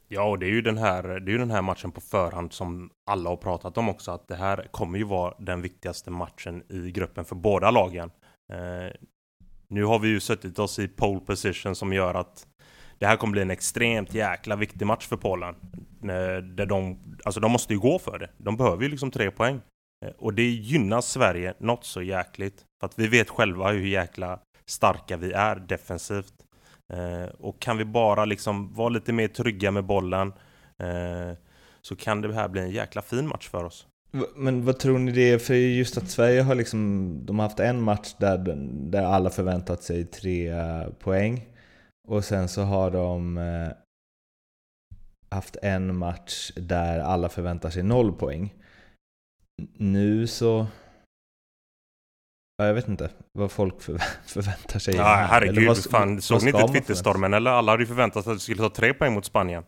Ja, 0.08 0.30
och 0.30 0.40
det 0.40 0.46
är 0.46 0.50
ju 0.50 0.62
den 0.62 0.78
här, 0.78 1.04
det 1.04 1.30
är 1.30 1.34
ju 1.34 1.38
den 1.38 1.52
här 1.52 1.62
matchen 1.62 1.92
på 1.92 2.02
förhand 2.02 2.54
som 2.54 2.90
alla 3.12 3.30
har 3.30 3.38
pratat 3.38 3.78
om 3.78 3.90
också, 3.90 4.12
att 4.12 4.28
det 4.28 4.36
här 4.36 4.68
kommer 4.72 4.98
ju 4.98 5.04
vara 5.04 5.36
den 5.40 5.62
viktigaste 5.62 6.12
matchen 6.12 6.64
i 6.70 6.92
gruppen 6.92 7.26
för 7.26 7.36
båda 7.36 7.72
lagen. 7.72 8.12
Eh, 8.54 8.92
nu 9.68 9.84
har 9.84 10.00
vi 10.00 10.08
ju 10.08 10.20
suttit 10.20 10.60
oss 10.60 10.80
i 10.80 10.88
pole 10.88 11.20
position 11.20 11.76
som 11.76 11.94
gör 11.94 12.14
att 12.14 12.48
det 13.04 13.08
här 13.08 13.18
kommer 13.18 13.32
bli 13.32 13.42
en 13.42 13.52
extremt 13.52 14.14
jäkla 14.14 14.56
viktig 14.56 14.86
match 14.86 15.08
för 15.08 15.18
Polen. 15.18 15.56
Eh, 16.02 16.44
där 16.44 16.66
de, 16.66 17.00
alltså 17.26 17.40
de 17.40 17.52
måste 17.52 17.74
ju 17.74 17.80
gå 17.80 18.00
för 18.00 18.20
det. 18.20 18.30
De 18.38 18.58
behöver 18.58 18.84
ju 18.84 18.90
liksom 18.90 19.12
tre 19.12 19.32
poäng. 19.32 19.62
Eh, 20.06 20.12
och 20.18 20.34
det 20.34 20.50
gynnar 20.50 21.02
Sverige 21.02 21.54
något 21.60 21.86
så 21.86 22.02
jäkligt. 22.02 22.66
För 22.80 22.88
att 22.88 23.00
vi 23.00 23.08
vet 23.08 23.30
själva 23.30 23.72
hur 23.72 23.88
jäkla 23.88 24.40
starka 24.66 25.18
vi 25.18 25.32
är 25.32 25.56
defensivt. 25.56 26.34
Eh, 26.94 27.30
och 27.40 27.60
kan 27.60 27.78
vi 27.78 27.86
bara 27.86 28.26
liksom 28.26 28.74
vara 28.74 28.90
lite 28.90 29.14
mer 29.14 29.28
trygga 29.28 29.72
med 29.72 29.86
bollen 29.86 30.34
så 31.82 31.96
kan 31.96 32.22
det 32.22 32.34
här 32.34 32.48
bli 32.48 32.62
en 32.62 32.72
jäkla 32.72 33.02
fin 33.02 33.28
match 33.28 33.50
för 33.50 33.64
oss. 33.64 33.88
Men 34.36 34.66
vad 34.66 34.80
tror 34.80 35.00
ni 35.00 35.12
det 35.12 35.32
är? 35.32 35.38
För 35.38 35.54
just 35.54 35.98
att 35.98 36.10
Sverige 36.10 36.42
har 36.42 36.56
liksom, 36.56 37.20
de 37.26 37.40
har 37.40 37.48
haft 37.48 37.60
en 37.60 37.82
match 37.82 38.14
där, 38.18 38.38
där 38.92 39.04
alla 39.04 39.30
förväntat 39.30 39.84
sig 39.84 40.06
tre 40.06 40.54
poäng. 41.00 41.53
Och 42.08 42.26
sen 42.26 42.50
så 42.50 42.62
har 42.62 42.92
de 42.92 43.38
eh, 43.38 43.72
haft 45.30 45.56
en 45.62 45.98
match 45.98 46.52
där 46.56 47.00
alla 47.00 47.30
förväntar 47.30 47.70
sig 47.70 47.84
noll 47.84 48.14
poäng. 48.14 48.54
Nu 49.78 50.28
så... 50.28 50.68
Ja, 52.58 52.66
jag 52.66 52.74
vet 52.74 52.88
inte 52.88 53.10
vad 53.32 53.52
folk 53.52 53.82
förväntar 54.26 54.80
sig. 54.80 54.96
Ja, 54.96 55.26
herregud. 55.30 55.68
Vad, 55.68 55.84
fan, 55.84 56.22
såg 56.22 56.44
ni 56.44 56.50
inte 56.50 56.68
Twitterstormen 56.68 57.34
eller? 57.34 57.52
Alla 57.52 57.72
hade 57.72 57.84
ju 57.84 57.88
förväntat 57.88 58.24
sig 58.24 58.32
att 58.32 58.38
vi 58.38 58.42
skulle 58.42 58.58
ta 58.58 58.70
tre 58.70 58.94
poäng 58.94 59.14
mot 59.14 59.26
Spanien. 59.26 59.64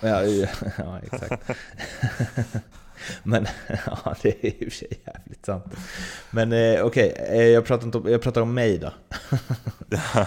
Ja, 0.00 0.22
ja, 0.22 0.48
ja 0.78 1.00
exakt. 1.00 1.50
Men 3.22 3.46
ja, 3.86 4.16
det 4.22 4.44
är 4.44 4.52
och 4.52 4.58
för 4.58 4.70
sig 4.70 4.88
jävligt 5.06 5.46
sant. 5.46 5.64
Men 6.30 6.52
eh, 6.52 6.84
okej, 6.84 7.12
okay, 7.12 7.26
eh, 7.26 7.48
jag, 7.48 7.64
pratar 7.64 8.10
jag 8.10 8.22
pratar 8.22 8.40
om 8.40 8.54
mig 8.54 8.78
då. 8.78 8.92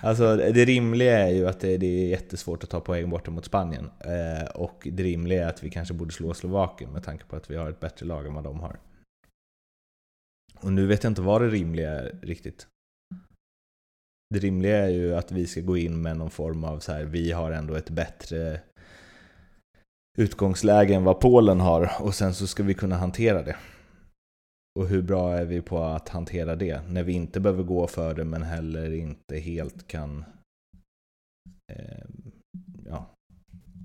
alltså 0.00 0.36
det 0.36 0.64
rimliga 0.64 1.18
är 1.18 1.30
ju 1.30 1.48
att 1.48 1.60
det, 1.60 1.76
det, 1.76 1.86
är 1.86 2.08
jättesvårt 2.08 2.64
att 2.64 2.70
ta 2.70 2.80
poäng 2.80 3.10
borta 3.10 3.30
mot 3.30 3.44
Spanien. 3.44 3.90
Eh, 4.00 4.50
och 4.50 4.88
det 4.92 5.02
rimliga 5.02 5.44
är 5.44 5.48
att 5.48 5.62
vi 5.62 5.70
kanske 5.70 5.94
borde 5.94 6.12
slå 6.12 6.34
Slovakien 6.34 6.90
med 6.92 7.04
tanke 7.04 7.24
på 7.24 7.36
att 7.36 7.50
vi 7.50 7.56
har 7.56 7.70
ett 7.70 7.80
bättre 7.80 8.06
lag 8.06 8.26
än 8.26 8.34
vad 8.34 8.44
de 8.44 8.60
har. 8.60 8.78
Och 10.60 10.72
nu 10.72 10.86
vet 10.86 11.04
jag 11.04 11.10
inte 11.10 11.22
vad 11.22 11.42
det 11.42 11.48
rimliga 11.48 11.90
är 11.90 12.18
riktigt. 12.22 12.66
Det 14.34 14.38
rimliga 14.38 14.76
är 14.76 14.88
ju 14.88 15.14
att 15.14 15.32
vi 15.32 15.46
ska 15.46 15.60
gå 15.60 15.76
in 15.76 16.02
med 16.02 16.16
någon 16.16 16.30
form 16.30 16.64
av 16.64 16.78
så 16.78 16.92
här, 16.92 17.04
vi 17.04 17.32
har 17.32 17.52
ändå 17.52 17.74
ett 17.74 17.90
bättre 17.90 18.60
utgångsläge 20.20 20.94
än 20.94 21.04
vad 21.04 21.20
Polen 21.20 21.60
har 21.60 21.90
och 22.00 22.14
sen 22.14 22.34
så 22.34 22.46
ska 22.46 22.62
vi 22.62 22.74
kunna 22.74 22.96
hantera 22.96 23.42
det. 23.42 23.56
Och 24.78 24.86
hur 24.86 25.02
bra 25.02 25.36
är 25.36 25.44
vi 25.44 25.60
på 25.60 25.82
att 25.82 26.08
hantera 26.08 26.56
det 26.56 26.82
när 26.88 27.02
vi 27.02 27.12
inte 27.12 27.40
behöver 27.40 27.62
gå 27.62 27.86
för 27.86 28.14
det 28.14 28.24
men 28.24 28.42
heller 28.42 28.94
inte 28.94 29.38
helt 29.38 29.88
kan 29.88 30.24
eh, 31.72 32.04
ja, 32.86 33.06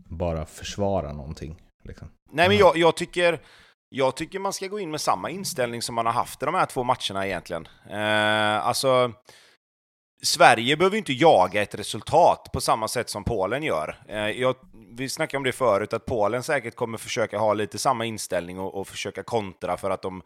bara 0.09 0.45
försvara 0.45 1.13
någonting. 1.13 1.55
Liksom. 1.83 2.07
Nej 2.31 2.47
men 2.47 2.57
jag, 2.57 2.77
jag, 2.77 2.95
tycker, 2.95 3.41
jag 3.89 4.15
tycker 4.15 4.39
man 4.39 4.53
ska 4.53 4.67
gå 4.67 4.79
in 4.79 4.91
med 4.91 5.01
samma 5.01 5.29
inställning 5.29 5.81
som 5.81 5.95
man 5.95 6.05
har 6.05 6.13
haft 6.13 6.43
i 6.43 6.45
de 6.45 6.55
här 6.55 6.65
två 6.65 6.83
matcherna 6.83 7.27
egentligen. 7.27 7.67
Eh, 7.89 8.67
alltså 8.67 9.11
Sverige 10.25 10.77
behöver 10.77 10.97
inte 10.97 11.13
jaga 11.13 11.61
ett 11.61 11.75
resultat 11.75 12.49
på 12.53 12.61
samma 12.61 12.87
sätt 12.87 13.09
som 13.09 13.23
Polen 13.23 13.63
gör. 13.63 13.97
Eh, 14.07 14.29
jag, 14.29 14.55
vi 14.91 15.09
snackade 15.09 15.37
om 15.37 15.43
det 15.43 15.51
förut, 15.51 15.93
att 15.93 16.05
Polen 16.05 16.43
säkert 16.43 16.75
kommer 16.75 16.97
försöka 16.97 17.37
ha 17.37 17.53
lite 17.53 17.77
samma 17.77 18.05
inställning 18.05 18.59
och, 18.59 18.75
och 18.75 18.87
försöka 18.87 19.23
kontra 19.23 19.77
för 19.77 19.89
att 19.89 20.01
de 20.01 20.21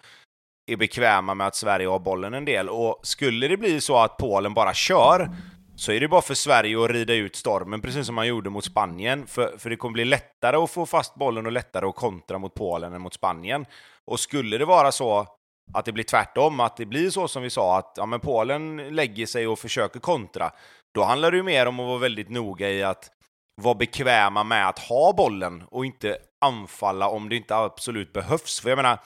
är 0.71 0.77
bekväma 0.77 1.33
med 1.33 1.47
att 1.47 1.55
Sverige 1.55 1.87
har 1.87 1.99
bollen 1.99 2.33
en 2.33 2.45
del. 2.45 2.69
Och 2.69 2.99
skulle 3.03 3.47
det 3.47 3.57
bli 3.57 3.81
så 3.81 3.97
att 3.97 4.17
Polen 4.17 4.53
bara 4.53 4.73
kör, 4.73 5.29
så 5.75 5.91
är 5.91 5.99
det 5.99 6.07
bara 6.07 6.21
för 6.21 6.33
Sverige 6.33 6.83
att 6.83 6.91
rida 6.91 7.13
ut 7.13 7.35
stormen, 7.35 7.81
precis 7.81 8.05
som 8.05 8.15
man 8.15 8.27
gjorde 8.27 8.49
mot 8.49 8.65
Spanien. 8.65 9.27
För, 9.27 9.57
för 9.57 9.69
det 9.69 9.75
kommer 9.75 9.93
bli 9.93 10.05
lättare 10.05 10.57
att 10.57 10.71
få 10.71 10.85
fast 10.85 11.15
bollen 11.15 11.45
och 11.45 11.51
lättare 11.51 11.85
att 11.85 11.95
kontra 11.95 12.37
mot 12.37 12.53
Polen 12.53 12.93
än 12.93 13.01
mot 13.01 13.13
Spanien. 13.13 13.65
Och 14.05 14.19
skulle 14.19 14.57
det 14.57 14.65
vara 14.65 14.91
så 14.91 15.27
att 15.73 15.85
det 15.85 15.91
blir 15.91 16.03
tvärtom, 16.03 16.59
att 16.59 16.77
det 16.77 16.85
blir 16.85 17.09
så 17.09 17.27
som 17.27 17.43
vi 17.43 17.49
sa, 17.49 17.77
att 17.77 17.93
ja, 17.95 18.05
men 18.05 18.19
Polen 18.19 18.77
lägger 18.77 19.25
sig 19.25 19.47
och 19.47 19.59
försöker 19.59 19.99
kontra, 19.99 20.51
då 20.93 21.03
handlar 21.03 21.31
det 21.31 21.37
ju 21.37 21.43
mer 21.43 21.65
om 21.65 21.79
att 21.79 21.87
vara 21.87 21.97
väldigt 21.97 22.29
noga 22.29 22.69
i 22.69 22.83
att 22.83 23.11
vara 23.61 23.75
bekväma 23.75 24.43
med 24.43 24.67
att 24.67 24.79
ha 24.79 25.13
bollen 25.13 25.63
och 25.67 25.85
inte 25.85 26.17
anfalla 26.41 27.09
om 27.09 27.29
det 27.29 27.35
inte 27.35 27.55
absolut 27.55 28.13
behövs. 28.13 28.59
För 28.59 28.69
jag 28.69 28.77
menar, 28.77 28.99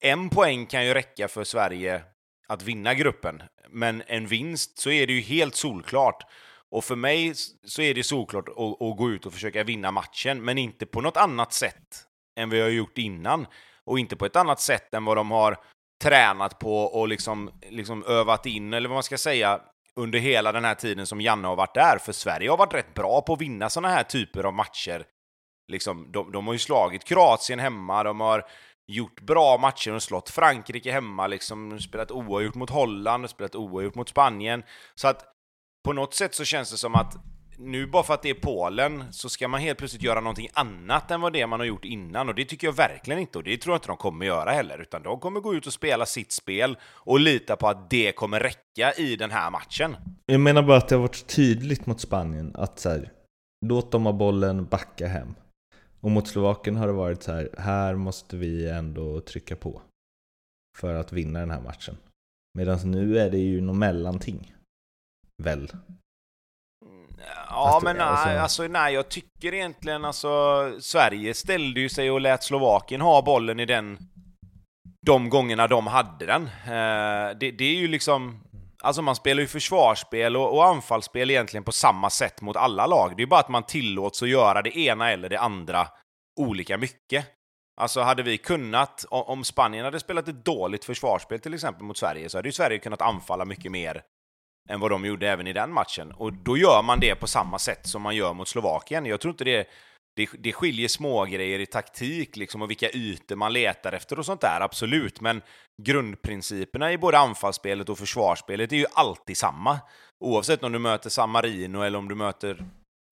en 0.00 0.30
poäng 0.30 0.66
kan 0.66 0.86
ju 0.86 0.94
räcka 0.94 1.28
för 1.28 1.44
Sverige 1.44 2.02
att 2.48 2.62
vinna 2.62 2.94
gruppen, 2.94 3.42
men 3.68 4.02
en 4.06 4.26
vinst 4.26 4.78
så 4.78 4.90
är 4.90 5.06
det 5.06 5.12
ju 5.12 5.20
helt 5.20 5.54
solklart. 5.54 6.22
Och 6.70 6.84
för 6.84 6.96
mig 6.96 7.32
så 7.64 7.82
är 7.82 7.94
det 7.94 8.02
solklart 8.02 8.48
att, 8.48 8.82
att 8.82 8.96
gå 8.96 9.10
ut 9.10 9.26
och 9.26 9.32
försöka 9.32 9.64
vinna 9.64 9.90
matchen, 9.90 10.44
men 10.44 10.58
inte 10.58 10.86
på 10.86 11.00
något 11.00 11.16
annat 11.16 11.52
sätt 11.52 12.06
än 12.38 12.50
vi 12.50 12.60
har 12.60 12.68
gjort 12.68 12.98
innan. 12.98 13.46
Och 13.84 13.98
inte 13.98 14.16
på 14.16 14.26
ett 14.26 14.36
annat 14.36 14.60
sätt 14.60 14.94
än 14.94 15.04
vad 15.04 15.16
de 15.16 15.30
har 15.30 15.56
tränat 16.02 16.58
på 16.58 16.78
och 16.78 17.08
liksom, 17.08 17.50
liksom 17.70 18.04
övat 18.04 18.46
in, 18.46 18.72
eller 18.72 18.88
vad 18.88 18.96
man 18.96 19.02
ska 19.02 19.18
säga, 19.18 19.60
under 19.96 20.18
hela 20.18 20.52
den 20.52 20.64
här 20.64 20.74
tiden 20.74 21.06
som 21.06 21.20
Janne 21.20 21.48
har 21.48 21.56
varit 21.56 21.74
där. 21.74 21.98
För 21.98 22.12
Sverige 22.12 22.50
har 22.50 22.56
varit 22.56 22.74
rätt 22.74 22.94
bra 22.94 23.22
på 23.22 23.32
att 23.32 23.40
vinna 23.40 23.70
sådana 23.70 23.94
här 23.94 24.02
typer 24.02 24.44
av 24.44 24.54
matcher. 24.54 25.04
Liksom, 25.72 26.12
de, 26.12 26.32
de 26.32 26.46
har 26.46 26.54
ju 26.54 26.58
slagit 26.58 27.04
Kroatien 27.04 27.58
hemma, 27.58 28.02
de 28.02 28.20
har 28.20 28.44
gjort 28.86 29.20
bra 29.20 29.58
matcher 29.58 29.92
och 29.92 30.02
slått 30.02 30.30
Frankrike 30.30 30.92
hemma, 30.92 31.26
liksom 31.26 31.80
spelat 31.80 32.10
oavgjort 32.10 32.54
mot 32.54 32.70
Holland 32.70 33.24
och 33.24 33.30
spelat 33.30 33.54
oavgjort 33.54 33.94
mot 33.94 34.08
Spanien. 34.08 34.62
Så 34.94 35.08
att 35.08 35.24
på 35.84 35.92
något 35.92 36.14
sätt 36.14 36.34
så 36.34 36.44
känns 36.44 36.70
det 36.70 36.76
som 36.76 36.94
att 36.94 37.14
nu 37.58 37.86
bara 37.86 38.02
för 38.02 38.14
att 38.14 38.22
det 38.22 38.30
är 38.30 38.34
Polen 38.34 39.04
så 39.12 39.28
ska 39.28 39.48
man 39.48 39.60
helt 39.60 39.78
plötsligt 39.78 40.02
göra 40.02 40.20
någonting 40.20 40.48
annat 40.52 41.10
än 41.10 41.20
vad 41.20 41.32
det 41.32 41.46
man 41.46 41.60
har 41.60 41.66
gjort 41.66 41.84
innan 41.84 42.28
och 42.28 42.34
det 42.34 42.44
tycker 42.44 42.66
jag 42.66 42.72
verkligen 42.72 43.20
inte 43.20 43.38
och 43.38 43.44
det 43.44 43.56
tror 43.56 43.72
jag 43.72 43.78
inte 43.78 43.88
de 43.88 43.96
kommer 43.96 44.26
göra 44.26 44.50
heller 44.50 44.78
utan 44.78 45.02
de 45.02 45.20
kommer 45.20 45.40
gå 45.40 45.54
ut 45.54 45.66
och 45.66 45.72
spela 45.72 46.06
sitt 46.06 46.32
spel 46.32 46.78
och 46.84 47.20
lita 47.20 47.56
på 47.56 47.68
att 47.68 47.90
det 47.90 48.12
kommer 48.12 48.40
räcka 48.40 48.92
i 48.96 49.16
den 49.16 49.30
här 49.30 49.50
matchen. 49.50 49.96
Jag 50.26 50.40
menar 50.40 50.62
bara 50.62 50.76
att 50.76 50.88
det 50.88 50.94
har 50.94 51.02
varit 51.02 51.26
tydligt 51.26 51.86
mot 51.86 52.00
Spanien 52.00 52.52
att 52.54 52.78
så 52.78 52.88
här, 52.88 53.12
låt 53.66 53.92
dem 53.92 54.06
ha 54.06 54.12
bollen, 54.12 54.64
backa 54.64 55.06
hem. 55.06 55.34
Och 56.00 56.10
mot 56.10 56.28
Slovakien 56.28 56.76
har 56.76 56.86
det 56.86 56.92
varit 56.92 57.22
så 57.22 57.32
här, 57.32 57.48
här 57.58 57.94
måste 57.94 58.36
vi 58.36 58.68
ändå 58.68 59.20
trycka 59.20 59.56
på 59.56 59.82
för 60.78 60.94
att 60.94 61.12
vinna 61.12 61.38
den 61.38 61.50
här 61.50 61.60
matchen. 61.60 61.96
Medan 62.54 62.90
nu 62.90 63.18
är 63.18 63.30
det 63.30 63.38
ju 63.38 63.60
något 63.60 63.76
mellanting. 63.76 64.54
Väl? 65.42 65.70
Ja, 67.48 67.80
men 67.82 67.96
nej, 67.96 68.38
alltså, 68.38 68.62
nej, 68.62 68.94
jag 68.94 69.08
tycker 69.08 69.54
egentligen 69.54 70.04
alltså 70.04 70.28
Sverige 70.80 71.34
ställde 71.34 71.80
ju 71.80 71.88
sig 71.88 72.10
och 72.10 72.20
lät 72.20 72.42
Slovakien 72.42 73.00
ha 73.00 73.22
bollen 73.22 73.60
i 73.60 73.64
den 73.64 73.98
de 75.06 75.30
gångerna 75.30 75.66
de 75.66 75.86
hade 75.86 76.26
den. 76.26 76.42
Eh, 76.46 77.36
det, 77.40 77.50
det, 77.50 77.64
är 77.64 77.74
ju 77.74 77.88
liksom... 77.88 78.42
Alltså 78.82 79.02
man 79.02 79.16
spelar 79.16 79.40
ju 79.40 79.46
försvarsspel 79.46 80.36
och, 80.36 80.54
och 80.54 80.66
anfallsspel 80.66 81.30
egentligen 81.30 81.64
på 81.64 81.72
samma 81.72 82.10
sätt 82.10 82.40
mot 82.40 82.56
alla 82.56 82.86
lag. 82.86 83.16
Det 83.16 83.22
är 83.22 83.26
bara 83.26 83.40
att 83.40 83.48
man 83.48 83.62
tillåts 83.62 84.22
att 84.22 84.28
göra 84.28 84.62
det 84.62 84.78
ena 84.78 85.10
eller 85.10 85.28
det 85.28 85.40
andra 85.40 85.88
olika 86.40 86.78
mycket. 86.78 87.26
Alltså 87.80 88.00
hade 88.00 88.22
vi 88.22 88.38
kunnat, 88.38 89.04
om 89.10 89.44
Spanien 89.44 89.84
hade 89.84 90.00
spelat 90.00 90.28
ett 90.28 90.44
dåligt 90.44 90.84
försvarsspel 90.84 91.40
till 91.40 91.54
exempel 91.54 91.84
mot 91.84 91.98
Sverige, 91.98 92.28
så 92.28 92.38
hade 92.38 92.48
ju 92.48 92.52
Sverige 92.52 92.78
kunnat 92.78 93.02
anfalla 93.02 93.44
mycket 93.44 93.72
mer 93.72 94.02
än 94.68 94.80
vad 94.80 94.90
de 94.90 95.04
gjorde 95.04 95.30
även 95.30 95.46
i 95.46 95.52
den 95.52 95.72
matchen. 95.72 96.12
Och 96.12 96.32
då 96.32 96.56
gör 96.56 96.82
man 96.82 97.00
det 97.00 97.14
på 97.14 97.26
samma 97.26 97.58
sätt 97.58 97.86
som 97.86 98.02
man 98.02 98.16
gör 98.16 98.34
mot 98.34 98.48
Slovakien. 98.48 99.06
Jag 99.06 99.20
tror 99.20 99.30
inte 99.30 99.44
det, 99.44 99.68
det, 100.16 100.28
det 100.38 100.52
skiljer 100.52 100.88
smågrejer 100.88 101.58
i 101.58 101.66
taktik 101.66 102.36
liksom 102.36 102.62
och 102.62 102.70
vilka 102.70 102.90
ytor 102.90 103.36
man 103.36 103.52
letar 103.52 103.92
efter 103.92 104.18
och 104.18 104.26
sånt 104.26 104.40
där, 104.40 104.60
absolut. 104.60 105.20
Men 105.20 105.42
grundprinciperna 105.82 106.92
i 106.92 106.98
både 106.98 107.18
anfallsspelet 107.18 107.88
och 107.88 107.98
försvarsspelet 107.98 108.72
är 108.72 108.76
ju 108.76 108.86
alltid 108.94 109.36
samma. 109.36 109.78
Oavsett 110.24 110.62
om 110.62 110.72
du 110.72 110.78
möter 110.78 111.10
San 111.10 111.30
Marino 111.30 111.82
eller 111.82 111.98
om 111.98 112.08
du 112.08 112.14
möter 112.14 112.64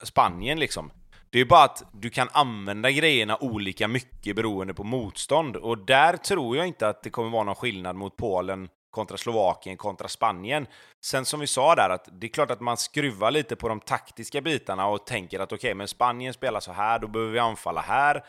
Spanien 0.04 0.58
liksom. 0.58 0.90
Det 1.30 1.40
är 1.40 1.44
bara 1.44 1.64
att 1.64 1.84
du 1.92 2.10
kan 2.10 2.28
använda 2.32 2.90
grejerna 2.90 3.38
olika 3.40 3.88
mycket 3.88 4.36
beroende 4.36 4.74
på 4.74 4.84
motstånd. 4.84 5.56
Och 5.56 5.78
där 5.78 6.16
tror 6.16 6.56
jag 6.56 6.66
inte 6.66 6.88
att 6.88 7.02
det 7.02 7.10
kommer 7.10 7.30
vara 7.30 7.44
någon 7.44 7.54
skillnad 7.54 7.96
mot 7.96 8.16
Polen 8.16 8.68
kontra 8.94 9.16
Slovakien 9.16 9.76
kontra 9.76 10.08
Spanien. 10.08 10.66
Sen 11.04 11.24
som 11.24 11.40
vi 11.40 11.46
sa 11.46 11.74
där, 11.74 11.90
att 11.90 12.08
det 12.12 12.26
är 12.26 12.28
klart 12.28 12.50
att 12.50 12.60
man 12.60 12.76
skruvar 12.76 13.30
lite 13.30 13.56
på 13.56 13.68
de 13.68 13.80
taktiska 13.80 14.40
bitarna 14.40 14.86
och 14.86 15.06
tänker 15.06 15.40
att 15.40 15.52
okej, 15.52 15.56
okay, 15.56 15.74
men 15.74 15.88
Spanien 15.88 16.34
spelar 16.34 16.60
så 16.60 16.72
här, 16.72 16.98
då 16.98 17.08
behöver 17.08 17.32
vi 17.32 17.38
anfalla 17.38 17.80
här 17.80 18.24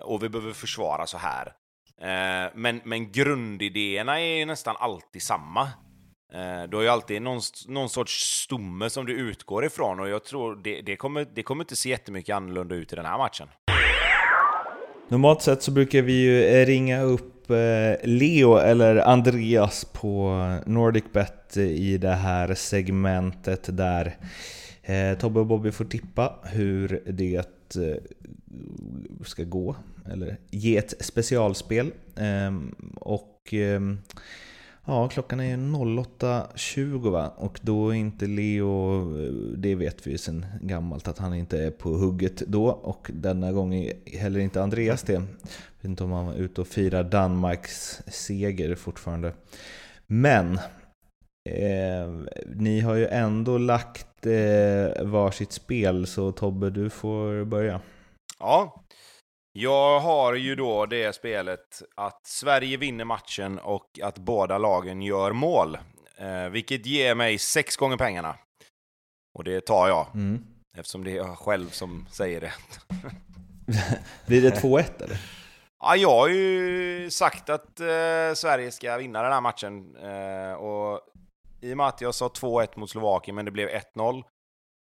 och 0.00 0.22
vi 0.22 0.28
behöver 0.28 0.52
försvara 0.52 1.06
så 1.06 1.18
här. 1.18 1.52
Eh, 2.00 2.50
men, 2.54 2.80
men 2.84 3.12
grundidéerna 3.12 4.20
är 4.20 4.38
ju 4.38 4.44
nästan 4.44 4.76
alltid 4.78 5.22
samma. 5.22 5.62
Eh, 6.32 6.62
du 6.68 6.76
har 6.76 6.82
ju 6.82 6.88
alltid 6.88 7.22
någon, 7.22 7.40
någon 7.68 7.88
sorts 7.88 8.42
stomme 8.44 8.90
som 8.90 9.06
du 9.06 9.12
utgår 9.12 9.64
ifrån 9.64 10.00
och 10.00 10.08
jag 10.08 10.24
tror 10.24 10.56
det, 10.64 10.80
det, 10.80 10.96
kommer, 10.96 11.26
det 11.34 11.42
kommer 11.42 11.64
inte 11.64 11.76
se 11.76 11.88
jättemycket 11.88 12.36
annorlunda 12.36 12.74
ut 12.74 12.92
i 12.92 12.96
den 12.96 13.06
här 13.06 13.18
matchen. 13.18 13.48
Normalt 15.08 15.42
sett 15.42 15.62
så 15.62 15.70
brukar 15.70 16.02
vi 16.02 16.12
ju 16.12 16.64
ringa 16.64 17.02
upp 17.02 17.33
Eh, 17.50 17.96
Leo 18.02 18.56
eller 18.56 18.96
Andreas 18.96 19.84
på 19.84 20.48
NordicBet 20.66 21.56
i 21.56 21.98
det 21.98 22.14
här 22.14 22.54
segmentet 22.54 23.76
där 23.76 24.16
eh, 24.82 25.18
Tobbe 25.18 25.40
och 25.40 25.46
Bobby 25.46 25.72
får 25.72 25.84
tippa 25.84 26.38
hur 26.42 27.02
det 27.06 27.36
eh, 27.76 27.96
ska 29.24 29.44
gå, 29.44 29.76
eller 30.12 30.36
ge 30.50 30.76
ett 30.76 30.94
specialspel. 31.00 31.92
Ehm, 32.16 32.74
och 32.96 33.48
ehm, 33.52 33.98
Ja, 34.86 35.08
klockan 35.08 35.40
är 35.40 35.56
08.20 35.56 37.10
va? 37.10 37.28
Och 37.36 37.60
då 37.62 37.88
är 37.88 37.94
inte 37.94 38.26
Leo, 38.26 39.00
eh, 39.18 39.32
det 39.56 39.74
vet 39.74 40.06
vi 40.06 40.10
ju 40.10 40.18
sedan 40.18 40.46
gammalt 40.60 41.08
att 41.08 41.18
han 41.18 41.34
inte 41.34 41.58
är 41.58 41.70
på 41.70 41.88
hugget 41.88 42.36
då. 42.36 42.66
Och 42.66 43.10
denna 43.14 43.52
gång 43.52 43.74
är 43.74 44.18
heller 44.18 44.40
inte 44.40 44.62
Andreas 44.62 45.02
det. 45.02 45.12
Jag 45.12 45.20
vet 45.20 45.84
inte 45.84 46.04
om 46.04 46.12
han 46.12 46.26
var 46.26 46.34
ute 46.34 46.60
och 46.60 46.66
firar 46.66 47.04
Danmarks 47.04 48.02
seger 48.06 48.74
fortfarande. 48.74 49.34
Men 50.06 50.58
eh, 51.48 52.38
ni 52.54 52.80
har 52.80 52.94
ju 52.94 53.06
ändå 53.06 53.58
lagt 53.58 54.26
eh, 54.26 55.04
varsitt 55.04 55.52
spel, 55.52 56.06
så 56.06 56.32
Tobbe 56.32 56.70
du 56.70 56.90
får 56.90 57.44
börja. 57.44 57.80
Ja, 58.38 58.84
jag 59.56 60.00
har 60.00 60.34
ju 60.34 60.54
då 60.54 60.86
det 60.86 61.14
spelet 61.14 61.82
att 61.94 62.26
Sverige 62.26 62.76
vinner 62.76 63.04
matchen 63.04 63.58
och 63.58 64.00
att 64.02 64.18
båda 64.18 64.58
lagen 64.58 65.02
gör 65.02 65.32
mål. 65.32 65.78
Eh, 66.16 66.48
vilket 66.48 66.86
ger 66.86 67.14
mig 67.14 67.38
sex 67.38 67.76
gånger 67.76 67.96
pengarna. 67.96 68.36
Och 69.34 69.44
det 69.44 69.60
tar 69.60 69.88
jag. 69.88 70.06
Mm. 70.14 70.44
Eftersom 70.76 71.04
det 71.04 71.10
är 71.10 71.16
jag 71.16 71.38
själv 71.38 71.68
som 71.68 72.06
säger 72.10 72.40
det. 72.40 72.52
Blir 74.26 74.42
det 74.42 74.62
2-1 74.62 75.04
eller? 75.04 75.20
Ja, 75.80 75.96
jag 75.96 76.10
har 76.10 76.28
ju 76.28 77.10
sagt 77.10 77.50
att 77.50 77.80
eh, 77.80 78.34
Sverige 78.34 78.70
ska 78.70 78.96
vinna 78.96 79.22
den 79.22 79.32
här 79.32 79.40
matchen. 79.40 79.96
Eh, 79.96 80.54
och 80.54 81.00
i 81.60 81.72
och 81.72 81.76
med 81.76 81.86
att 81.86 82.00
jag 82.00 82.14
sa 82.14 82.28
2-1 82.28 82.68
mot 82.76 82.90
Slovakien, 82.90 83.34
men 83.34 83.44
det 83.44 83.50
blev 83.50 83.68
1-0, 83.68 84.22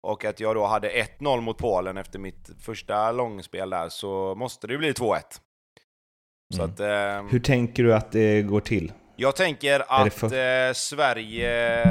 och 0.05 0.25
att 0.25 0.41
jag 0.41 0.55
då 0.55 0.67
hade 0.67 0.91
1-0 1.19 1.41
mot 1.41 1.59
Polen 1.59 1.97
efter 1.97 2.19
mitt 2.19 2.51
första 2.61 3.13
långspel 3.13 3.71
där, 3.71 3.89
så 3.89 4.35
måste 4.35 4.67
det 4.67 4.73
ju 4.73 4.79
bli 4.79 4.93
2-1. 4.93 5.21
Mm. 6.55 6.71
Att, 6.71 6.81
eh, 6.81 7.31
Hur 7.31 7.41
tänker 7.41 7.83
du 7.83 7.95
att 7.95 8.13
det 8.13 8.43
går 8.43 8.61
till? 8.61 8.93
Jag 9.17 9.37
tänker 9.37 9.85
att 9.89 10.15
för... 10.15 10.67
eh, 10.69 10.73
Sverige 10.73 11.85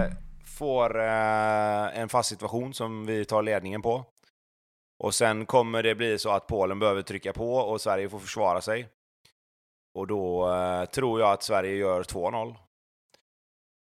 får 0.45 0.99
eh, 0.99 1.99
en 1.99 2.09
fast 2.09 2.29
situation 2.29 2.73
som 2.73 3.05
vi 3.05 3.25
tar 3.25 3.41
ledningen 3.41 3.81
på. 3.81 4.05
Och 5.03 5.15
sen 5.15 5.45
kommer 5.45 5.83
det 5.83 5.95
bli 5.95 6.19
så 6.19 6.29
att 6.29 6.47
Polen 6.47 6.79
behöver 6.79 7.01
trycka 7.01 7.33
på 7.33 7.55
och 7.55 7.81
Sverige 7.81 8.09
får 8.09 8.19
försvara 8.19 8.61
sig. 8.61 8.87
Och 9.95 10.07
då 10.07 10.53
eh, 10.53 10.85
tror 10.85 11.19
jag 11.19 11.31
att 11.31 11.43
Sverige 11.43 11.75
gör 11.75 12.03
2-0. 12.03 12.55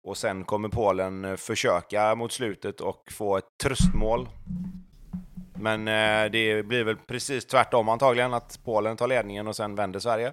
Och 0.05 0.17
sen 0.17 0.45
kommer 0.45 0.69
Polen 0.69 1.25
eh, 1.25 1.37
försöka 1.37 2.14
mot 2.14 2.33
slutet 2.33 2.81
och 2.81 3.12
få 3.12 3.37
ett 3.37 3.59
tröstmål. 3.62 4.29
Men 5.55 5.88
eh, 5.88 6.31
det 6.31 6.67
blir 6.67 6.85
väl 6.85 6.97
precis 6.97 7.47
tvärtom 7.47 7.88
antagligen, 7.88 8.35
att 8.35 8.61
Polen 8.64 8.97
tar 8.97 9.09
ledningen 9.09 9.49
och 9.49 9.57
sen 9.57 9.75
vänder 9.75 10.01
Sverige. 10.01 10.27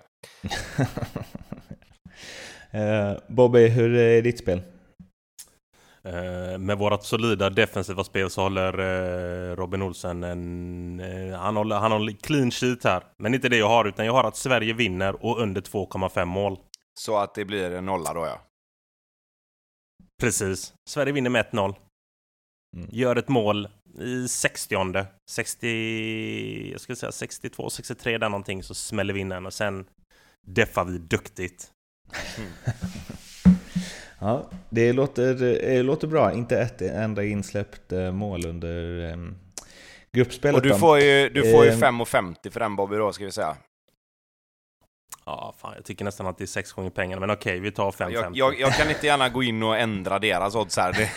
eh, 2.71 3.13
Bobby, 3.27 3.67
hur 3.67 3.95
är 3.95 4.21
ditt 4.21 4.39
spel? 4.39 4.61
Eh, 6.03 6.57
med 6.57 6.77
vårt 6.77 7.03
solida 7.03 7.49
defensiva 7.49 8.03
spel 8.03 8.29
så 8.29 8.41
håller 8.41 8.79
eh, 8.79 9.55
Robin 9.55 9.81
Olsen 9.81 10.23
en... 10.23 10.99
Eh, 10.99 11.39
han, 11.39 11.57
håller, 11.57 11.75
han 11.75 11.91
håller 11.91 12.13
clean 12.13 12.51
sheet 12.51 12.83
här. 12.83 13.03
Men 13.17 13.33
inte 13.33 13.49
det 13.49 13.57
jag 13.57 13.69
har, 13.69 13.85
utan 13.85 14.05
jag 14.05 14.13
har 14.13 14.23
att 14.23 14.35
Sverige 14.35 14.73
vinner 14.73 15.25
och 15.25 15.39
under 15.39 15.61
2,5 15.61 16.25
mål. 16.25 16.57
Så 16.99 17.17
att 17.17 17.35
det 17.35 17.45
blir 17.45 17.71
en 17.71 17.85
nolla 17.85 18.13
då 18.13 18.25
ja. 18.25 18.50
Precis. 20.21 20.73
Sverige 20.89 21.13
vinner 21.13 21.29
med 21.29 21.45
1-0. 21.45 21.75
Mm. 22.77 22.89
Gör 22.91 23.15
ett 23.15 23.27
mål 23.27 23.67
i 23.99 24.27
60 24.27 24.75
60... 25.31 26.71
Jag 26.71 26.81
skulle 26.81 26.95
säga 26.95 27.11
62, 27.11 27.69
63 27.69 28.17
där 28.17 28.29
någonting 28.29 28.63
så 28.63 28.73
smäller 28.73 29.13
vi 29.13 29.19
in 29.19 29.29
den 29.29 29.45
och 29.45 29.53
sen 29.53 29.85
deffar 30.47 30.85
vi 30.85 30.97
duktigt. 30.97 31.71
Mm. 32.37 32.51
Ja, 34.23 34.49
det 34.69 34.93
låter, 34.93 35.33
det 35.33 35.83
låter 35.83 36.07
bra. 36.07 36.33
Inte 36.33 36.59
ett 36.59 36.81
enda 36.81 37.23
insläppt 37.23 37.91
eh, 37.91 38.11
mål 38.11 38.45
under 38.45 39.11
um, 39.13 39.35
gruppspelet. 40.11 40.55
Och 40.55 40.61
du 40.61 40.75
får 40.75 40.99
ju, 40.99 41.29
du 41.29 41.51
får 41.51 41.65
ju 41.65 41.71
5,50 41.71 42.35
ehm. 42.45 42.51
för 42.51 42.59
den 42.59 42.75
Bobby 42.75 42.95
då, 42.95 43.13
ska 43.13 43.25
vi 43.25 43.31
säga. 43.31 43.57
Ja, 45.25 45.55
fan, 45.57 45.73
jag 45.75 45.85
tycker 45.85 46.05
nästan 46.05 46.27
att 46.27 46.37
det 46.37 46.43
är 46.43 46.45
sex 46.45 46.71
gånger 46.71 46.89
pengarna, 46.89 47.19
men 47.19 47.29
okej, 47.29 47.59
vi 47.59 47.71
tar 47.71 47.91
5,50. 47.91 48.11
Jag, 48.11 48.35
jag, 48.35 48.59
jag, 48.59 48.73
kan 48.73 48.89
inte 48.89 49.05
gärna 49.05 49.29
gå 49.29 49.43
in 49.43 49.63
och 49.63 49.77
ändra 49.77 50.19
deras 50.19 50.55
odds 50.55 50.77
här. 50.77 50.93
Det, 50.93 51.09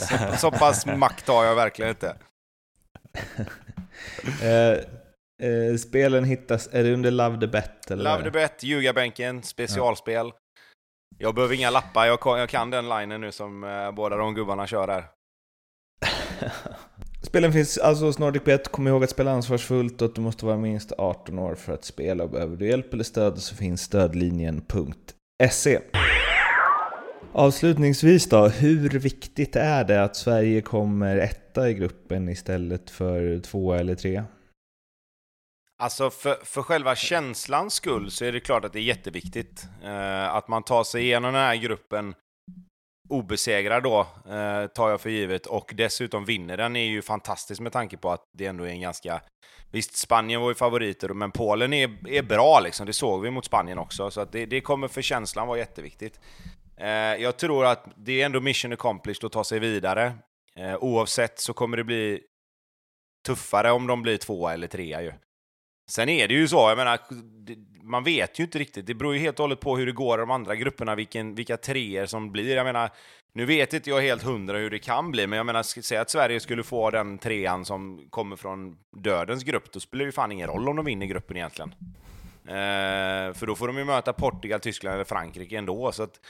så, 0.00 0.36
så 0.36 0.50
pass 0.50 0.86
makt 0.86 1.28
har 1.28 1.44
jag 1.44 1.54
verkligen 1.54 1.90
inte. 1.90 2.16
eh, 4.42 4.72
eh, 5.48 5.76
spelen 5.76 6.24
hittas, 6.24 6.68
är 6.72 6.84
det 6.84 6.92
under 6.92 7.10
Love 7.10 7.40
the 7.40 7.46
Bet? 7.46 7.90
Eller 7.90 8.04
Love 8.04 8.24
the 8.24 8.30
Bet, 8.30 8.62
Ljugarbänken, 8.62 9.42
specialspel. 9.42 10.26
Ja. 10.26 10.38
Jag 11.18 11.34
behöver 11.34 11.54
inga 11.54 11.70
lappar, 11.70 12.06
jag, 12.06 12.18
jag 12.24 12.48
kan 12.48 12.70
den 12.70 12.88
linen 12.88 13.20
nu 13.20 13.32
som 13.32 13.64
eh, 13.64 13.92
båda 13.92 14.16
de 14.16 14.34
gubbarna 14.34 14.66
kör 14.66 14.86
där. 14.86 15.04
Spelen 17.32 17.52
finns 17.52 17.78
alltså 17.78 18.04
hos 18.04 18.18
NordicBet. 18.18 18.72
Kom 18.72 18.88
ihåg 18.88 19.04
att 19.04 19.10
spela 19.10 19.30
ansvarsfullt 19.30 20.02
och 20.02 20.08
att 20.08 20.14
du 20.14 20.20
måste 20.20 20.46
vara 20.46 20.56
minst 20.56 20.92
18 20.98 21.38
år 21.38 21.54
för 21.54 21.72
att 21.72 21.84
spela. 21.84 22.24
Och 22.24 22.30
behöver 22.30 22.56
du 22.56 22.66
hjälp 22.66 22.92
eller 22.92 23.04
stöd 23.04 23.38
så 23.38 23.54
finns 23.54 23.82
stödlinjen.se. 23.82 25.80
Avslutningsvis 27.32 28.28
då, 28.28 28.48
hur 28.48 28.90
viktigt 28.90 29.56
är 29.56 29.84
det 29.84 30.02
att 30.02 30.16
Sverige 30.16 30.60
kommer 30.60 31.16
etta 31.16 31.70
i 31.70 31.74
gruppen 31.74 32.28
istället 32.28 32.90
för 32.90 33.40
två 33.40 33.74
eller 33.74 33.94
tre? 33.94 34.22
Alltså 35.78 36.10
för, 36.10 36.36
för 36.44 36.62
själva 36.62 36.94
känslans 36.94 37.74
skull 37.74 38.10
så 38.10 38.24
är 38.24 38.32
det 38.32 38.40
klart 38.40 38.64
att 38.64 38.72
det 38.72 38.78
är 38.78 38.82
jätteviktigt. 38.82 39.66
Eh, 39.84 40.34
att 40.34 40.48
man 40.48 40.62
tar 40.62 40.84
sig 40.84 41.02
igenom 41.02 41.32
den 41.32 41.42
här 41.42 41.56
gruppen 41.56 42.14
obesegrad 43.12 43.82
då, 43.82 44.00
eh, 44.30 44.66
tar 44.66 44.90
jag 44.90 45.00
för 45.00 45.10
givet, 45.10 45.46
och 45.46 45.72
dessutom 45.76 46.24
vinner 46.24 46.56
den 46.56 46.76
är 46.76 46.84
ju 46.84 47.02
fantastiskt 47.02 47.60
med 47.60 47.72
tanke 47.72 47.96
på 47.96 48.10
att 48.10 48.30
det 48.32 48.46
ändå 48.46 48.64
är 48.64 48.70
en 48.70 48.80
ganska... 48.80 49.20
Visst, 49.70 49.96
Spanien 49.96 50.40
var 50.40 50.48
ju 50.48 50.54
favoriter, 50.54 51.08
men 51.08 51.30
Polen 51.30 51.72
är, 51.72 52.08
är 52.08 52.22
bra 52.22 52.60
liksom, 52.60 52.86
det 52.86 52.92
såg 52.92 53.22
vi 53.22 53.30
mot 53.30 53.44
Spanien 53.44 53.78
också, 53.78 54.10
så 54.10 54.20
att 54.20 54.32
det, 54.32 54.46
det 54.46 54.60
kommer 54.60 54.88
för 54.88 55.02
känslan 55.02 55.48
vara 55.48 55.58
jätteviktigt. 55.58 56.20
Eh, 56.76 56.88
jag 57.22 57.36
tror 57.36 57.66
att 57.66 57.84
det 57.96 58.20
är 58.20 58.26
ändå 58.26 58.40
mission 58.40 58.72
accomplished 58.72 59.24
att 59.24 59.32
ta 59.32 59.44
sig 59.44 59.58
vidare. 59.58 60.12
Eh, 60.56 60.76
oavsett 60.76 61.38
så 61.38 61.52
kommer 61.52 61.76
det 61.76 61.84
bli 61.84 62.20
tuffare 63.26 63.72
om 63.72 63.86
de 63.86 64.02
blir 64.02 64.16
tvåa 64.16 64.54
eller 64.54 64.66
trea 64.66 65.02
ju. 65.02 65.12
Sen 65.90 66.08
är 66.08 66.28
det 66.28 66.34
ju 66.34 66.48
så, 66.48 66.68
jag 66.68 66.78
menar, 66.78 66.98
man 67.82 68.04
vet 68.04 68.40
ju 68.40 68.44
inte 68.44 68.58
riktigt. 68.58 68.86
Det 68.86 68.94
beror 68.94 69.14
ju 69.14 69.20
helt 69.20 69.38
och 69.38 69.44
hållet 69.44 69.60
på 69.60 69.76
hur 69.76 69.86
det 69.86 69.92
går 69.92 70.18
i 70.18 70.20
de 70.20 70.30
andra 70.30 70.54
grupperna, 70.54 70.94
vilken, 70.94 71.34
vilka 71.34 71.56
treor 71.56 72.06
som 72.06 72.32
blir. 72.32 72.56
Jag 72.56 72.64
menar, 72.64 72.90
nu 73.34 73.44
vet 73.44 73.72
inte 73.72 73.90
jag 73.90 74.00
helt 74.00 74.22
hundra 74.22 74.58
hur 74.58 74.70
det 74.70 74.78
kan 74.78 75.10
bli, 75.10 75.26
men 75.26 75.36
jag 75.36 75.46
menar, 75.46 75.62
säg 75.62 75.98
att 75.98 76.10
Sverige 76.10 76.40
skulle 76.40 76.62
få 76.62 76.90
den 76.90 77.18
trean 77.18 77.64
som 77.64 78.06
kommer 78.10 78.36
från 78.36 78.76
dödens 78.96 79.44
grupp, 79.44 79.72
då 79.72 79.80
spelar 79.80 80.04
det 80.04 80.08
ju 80.08 80.12
fan 80.12 80.32
ingen 80.32 80.48
roll 80.48 80.68
om 80.68 80.76
de 80.76 80.84
vinner 80.84 81.06
gruppen 81.06 81.36
egentligen. 81.36 81.74
Eh, 82.46 83.34
för 83.34 83.46
då 83.46 83.54
får 83.54 83.66
de 83.66 83.78
ju 83.78 83.84
möta 83.84 84.12
Portugal, 84.12 84.60
Tyskland 84.60 84.94
eller 84.94 85.04
Frankrike 85.04 85.58
ändå, 85.58 85.92
så 85.92 86.02
att 86.02 86.20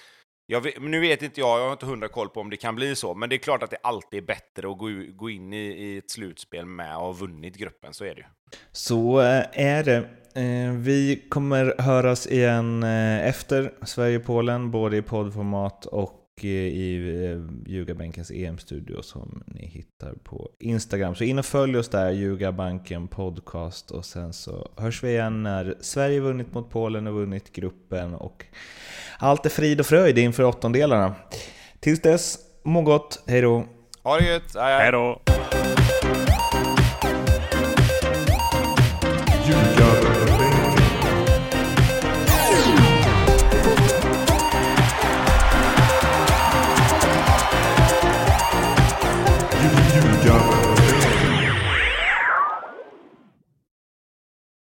Vet, 0.47 0.83
nu 0.83 1.01
vet 1.01 1.23
inte 1.23 1.41
jag, 1.41 1.61
jag 1.61 1.65
har 1.65 1.73
inte 1.73 1.87
hundra 1.87 2.09
koll 2.09 2.29
på 2.29 2.41
om 2.41 2.51
det 2.51 2.57
kan 2.57 2.75
bli 2.75 2.97
så, 2.97 3.15
men 3.15 3.29
det 3.29 3.37
är 3.37 3.39
klart 3.39 3.63
att 3.63 3.71
det 3.71 3.77
alltid 3.83 4.23
är 4.23 4.27
bättre 4.27 4.71
att 4.71 4.79
gå, 4.79 4.89
gå 5.09 5.31
in 5.31 5.53
i, 5.53 5.57
i 5.57 5.99
ett 5.99 6.11
slutspel 6.11 6.67
med 6.67 6.97
och 6.97 7.03
ha 7.03 7.13
vunnit 7.13 7.57
gruppen, 7.57 7.95
så 7.95 8.05
är 8.05 8.15
det 8.15 8.21
ju. 8.21 8.27
Så 8.73 9.21
eh, 9.21 9.45
är 9.53 9.85
det. 9.85 10.09
Eh, 10.35 10.73
vi 10.73 11.25
kommer 11.29 11.75
höras 11.79 12.27
igen 12.27 12.83
eh, 12.83 13.29
efter 13.29 13.73
Sverige-Polen, 13.83 14.71
både 14.71 14.97
i 14.97 15.03
poddformat 15.03 15.87
och 15.87 16.19
i 16.45 16.99
Ljugarbänkens 17.67 18.31
EM-studio 18.31 19.03
som 19.03 19.43
ni 19.47 19.67
hittar 19.67 20.13
på 20.25 20.51
Instagram. 20.59 21.15
Så 21.15 21.25
in 21.25 21.39
och 21.39 21.45
följ 21.47 21.79
oss 21.79 21.89
där, 21.89 22.11
Ljugarbanken 22.11 23.09
podcast 23.09 23.91
och 23.91 24.05
sen 24.05 24.33
så 24.33 24.71
hörs 24.77 25.03
vi 25.03 25.11
igen 25.11 25.43
när 25.43 25.75
Sverige 25.81 26.21
vunnit 26.21 26.55
mot 26.55 26.71
Polen 26.71 27.07
och 27.07 27.15
vunnit 27.15 27.53
gruppen 27.53 28.15
och 28.15 28.45
allt 29.19 29.47
är 29.47 29.51
frid 29.51 29.81
och 29.81 29.87
fröjd 29.87 30.19
inför 30.19 30.45
åttondelarna. 30.45 31.15
Tills 31.81 32.01
dess, 32.01 32.39
må 32.63 32.83
gott, 32.83 33.23
hejdå! 33.27 33.65
Ha 34.03 34.19
det 34.19 34.27
gött, 34.27 34.55
hej 34.57 34.93
då! 34.93 35.21